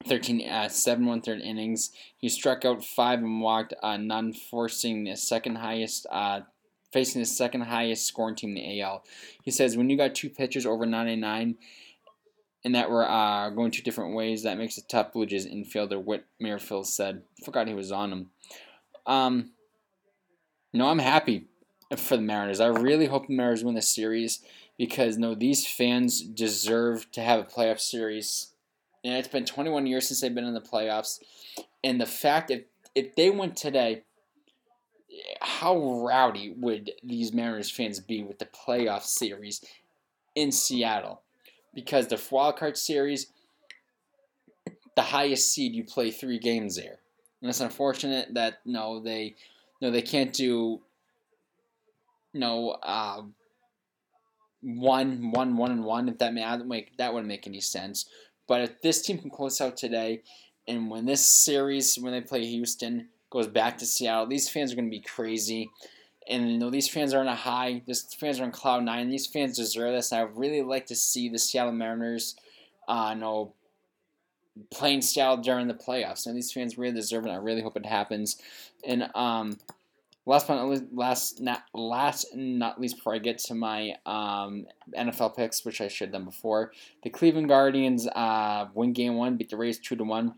[0.06, 1.90] 13, uh, seven one third innings.
[2.16, 6.40] He struck out five and walked uh, none, forcing the second highest, uh,
[6.92, 9.04] facing the second highest scoring team in the AL.
[9.42, 11.56] He says when you got two pitchers over 99
[12.64, 15.12] and that were uh, going two different ways, that makes it tough.
[15.12, 17.22] Blue Jays infielder Whit Merrifield said.
[17.44, 18.30] Forgot he was on him.
[19.06, 19.50] Um,
[20.72, 21.46] no, I'm happy
[21.96, 22.60] for the Mariners.
[22.60, 24.40] I really hope the Mariners win the series
[24.76, 28.52] because no, these fans deserve to have a playoff series.
[29.04, 31.20] And it's been 21 years since they've been in the playoffs,
[31.84, 34.02] and the fact that if they win today,
[35.40, 39.64] how rowdy would these Mariners fans be with the playoff series
[40.34, 41.22] in Seattle?
[41.74, 43.28] Because the wild card series,
[44.96, 46.98] the highest seed, you play three games there.
[47.40, 49.36] And it's unfortunate that no, they
[49.80, 50.80] no, they can't do
[52.34, 53.22] no uh,
[54.60, 56.08] one, one, one, and one.
[56.08, 58.08] If that may, make that wouldn't make any sense.
[58.46, 60.22] But if this team can close out today,
[60.66, 64.76] and when this series, when they play Houston, goes back to Seattle, these fans are
[64.76, 65.70] going to be crazy.
[66.28, 67.82] And you know, these fans are on a high.
[67.86, 69.08] These fans are on cloud nine.
[69.08, 70.12] These fans deserve this.
[70.12, 72.36] I really like to see the Seattle Mariners,
[72.86, 73.54] uh, know,
[74.70, 76.26] playing Seattle during the playoffs.
[76.26, 77.30] And these fans really deserve it.
[77.30, 78.40] I really hope it happens.
[78.84, 79.59] And um,
[80.28, 84.66] last but not least, last not last not least before I get to my um,
[84.96, 89.50] NFL picks, which I should done before, the Cleveland Guardians uh, win game one, beat
[89.50, 90.34] the Rays two to one.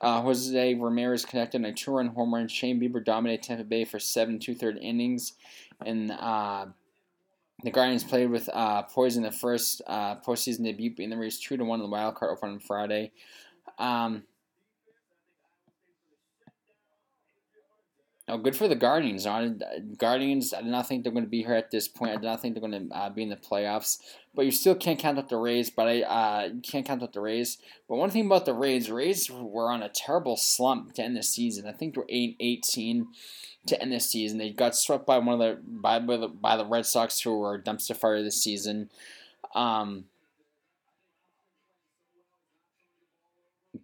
[0.00, 2.48] Uh, Jose Ramirez connected a two-run home run.
[2.48, 5.34] Shane Bieber dominated Tampa Bay for seven two-third innings,
[5.84, 6.66] and uh,
[7.62, 11.38] the Guardians played with uh, poise in the first uh, postseason debut, beating the Rays
[11.38, 13.12] two to one in the wild card open on Friday.
[13.78, 14.24] Um,
[18.28, 19.24] Oh, good for the Guardians.
[19.96, 22.10] Guardians, I do not think they're going to be here at this point.
[22.10, 23.98] I do not think they're going to uh, be in the playoffs.
[24.34, 25.70] But you still can't count out the Rays.
[25.70, 27.58] But I uh, can't count out the Rays.
[27.88, 31.22] But one thing about the Rays, Rays were on a terrible slump to end the
[31.22, 31.68] season.
[31.68, 33.06] I think they were 8 18
[33.66, 34.38] to end the season.
[34.38, 37.38] They got swept by one of the by, by the by the Red Sox, who
[37.38, 38.90] were dumpster fire this season.
[39.54, 40.06] Um,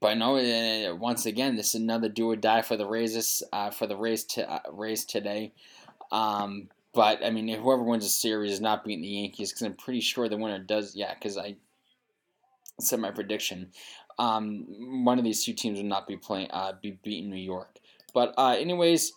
[0.00, 3.70] but no, uh, once again, this is another do or die for the Rays uh,
[3.70, 5.52] for the Rays to uh, Rays today.
[6.10, 9.74] Um, but I mean, whoever wins the series is not beating the Yankees because I'm
[9.74, 10.94] pretty sure the winner does.
[10.94, 11.56] Yeah, because I
[12.80, 13.70] said my prediction.
[14.18, 17.78] Um, one of these two teams will not be playing uh, be beating New York.
[18.12, 19.12] But uh, anyways,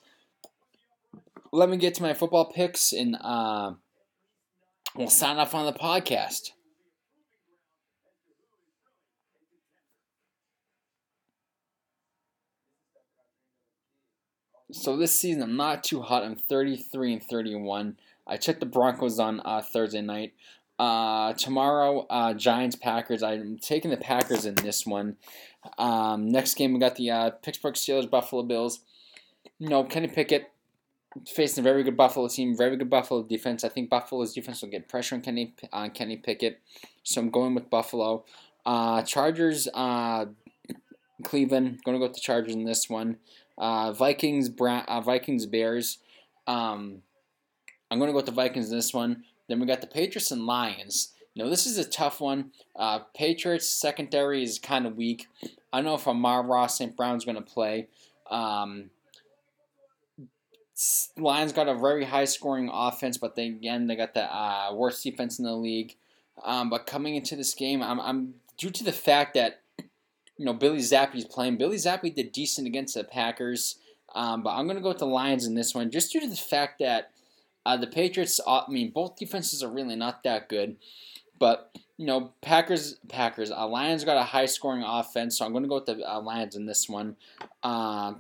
[1.52, 3.74] let me get to my football picks and uh,
[4.96, 6.52] we'll sign off on the podcast.
[14.76, 16.24] So this season, I'm not too hot.
[16.24, 17.96] I'm 33 and 31.
[18.28, 20.34] I checked the Broncos on uh, Thursday night.
[20.78, 23.24] Uh, tomorrow, uh, Giants Packers.
[23.24, 25.16] I'm taking the Packers in this one.
[25.78, 28.82] Um, next game, we got the uh, Pittsburgh Steelers Buffalo Bills.
[29.60, 30.52] You know, Kenny Pickett
[31.26, 33.64] facing a very good Buffalo team, very good Buffalo defense.
[33.64, 36.60] I think Buffalo's defense will get pressure on Kenny on Kenny Pickett,
[37.02, 38.26] so I'm going with Buffalo.
[38.66, 40.26] Uh, Chargers, uh,
[41.24, 41.80] Cleveland.
[41.86, 43.18] Going to go with the Chargers in this one.
[43.58, 46.00] Uh, Vikings, Bra- uh, Vikings, Bears.
[46.48, 47.02] Um,
[47.90, 49.24] I'm going to go with the Vikings in this one.
[49.48, 51.14] Then we got the Patriots and Lions.
[51.36, 52.52] Know, this is a tough one.
[52.76, 55.28] Uh, Patriots secondary is kind of weak.
[55.74, 56.96] I don't know if Amon-Ra St.
[56.96, 57.88] Brown's going to play.
[58.32, 58.90] Um,
[61.18, 65.04] Lions got a very high scoring offense, but they, again, they got the uh, worst
[65.04, 65.96] defense in the league.
[66.44, 69.62] Um, but coming into this game, I'm, I'm due to the fact that
[70.38, 71.58] you know, Bailey Zappe's playing.
[71.58, 73.78] Billy Zappe did decent against the Packers,
[74.14, 76.28] um, but I'm going to go with the Lions in this one just due to
[76.28, 77.12] the fact that
[77.66, 80.78] uh, the Patriots, uh, I mean, both defenses are really not that good.
[81.38, 85.64] But, you know, Packers, Packers, uh, Lions got a high scoring offense, so I'm going
[85.64, 87.18] to go with the uh, Lions in this one.
[87.64, 88.14] Uh,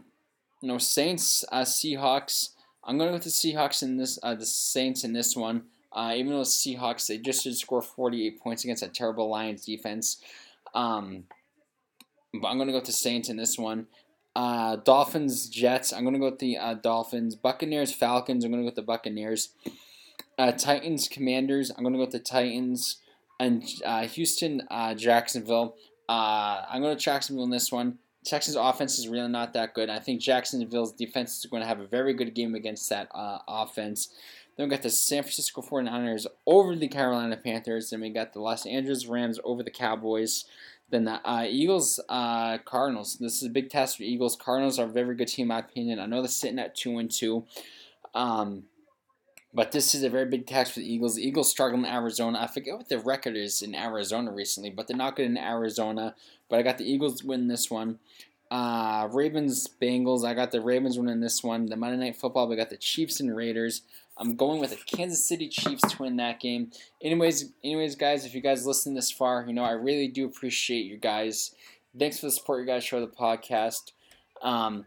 [0.61, 2.49] you know, Saints, uh, Seahawks.
[2.83, 5.63] I'm going to go with the Seahawks in this, uh, the Saints in this one.
[5.97, 10.21] Even though the Seahawks, they just did score 48 points against a terrible Lions defense.
[10.73, 11.23] Um,
[12.41, 13.87] but I'm going to go with the Saints in this one.
[14.35, 15.93] Uh, Dolphins, Jets.
[15.93, 17.35] I'm going to go with the uh, Dolphins.
[17.35, 18.43] Buccaneers, Falcons.
[18.43, 19.49] I'm going to go with the Buccaneers.
[20.37, 21.71] Uh, Titans, Commanders.
[21.71, 22.97] I'm going to go with the Titans.
[23.39, 25.75] And uh, Houston, uh, Jacksonville.
[26.09, 27.99] Uh, I'm going to Jacksonville in this one.
[28.25, 29.89] Texas' offense is really not that good.
[29.89, 34.09] I think Jacksonville's defense is going to have a very good game against that offense.
[34.57, 37.89] Then we got the San Francisco 49ers over the Carolina Panthers.
[37.89, 40.45] Then we got the Los Angeles Rams over the Cowboys.
[40.89, 43.17] Then the uh, Eagles, uh, Cardinals.
[43.17, 44.35] This is a big test for Eagles.
[44.35, 45.99] Cardinals are a very good team, in my opinion.
[45.99, 47.45] I know they're sitting at two and two,
[48.13, 48.65] um,
[49.53, 51.15] but this is a very big test for the Eagles.
[51.15, 52.39] The Eagles struggle in Arizona.
[52.39, 56.13] I forget what the record is in Arizona recently, but they're not good in Arizona.
[56.49, 57.99] But I got the Eagles win this one.
[58.51, 60.23] Uh, Ravens, Bengals.
[60.23, 61.65] I got the Ravens winning this one.
[61.65, 62.47] The Monday Night Football.
[62.47, 63.81] We got the Chiefs and Raiders.
[64.17, 66.71] I'm going with a Kansas City Chiefs to win that game.
[67.01, 70.85] Anyways, anyways, guys, if you guys listen this far, you know I really do appreciate
[70.85, 71.53] you guys.
[71.97, 73.91] Thanks for the support you guys show the podcast.
[74.41, 74.85] Um,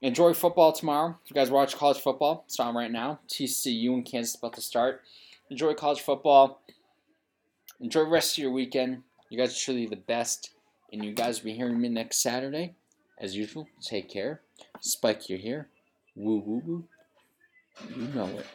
[0.00, 1.16] enjoy football tomorrow.
[1.24, 3.20] If you guys watch college football, it's on right now.
[3.28, 5.02] TCU and Kansas about to start.
[5.50, 6.62] Enjoy college football.
[7.80, 9.02] Enjoy the rest of your weekend.
[9.30, 10.50] You guys are truly the best,
[10.92, 12.74] and you guys will be hearing me next Saturday.
[13.18, 14.40] As usual, take care.
[14.80, 15.68] Spike, you're here.
[16.14, 16.84] Woo woo woo.
[17.80, 18.46] You know it.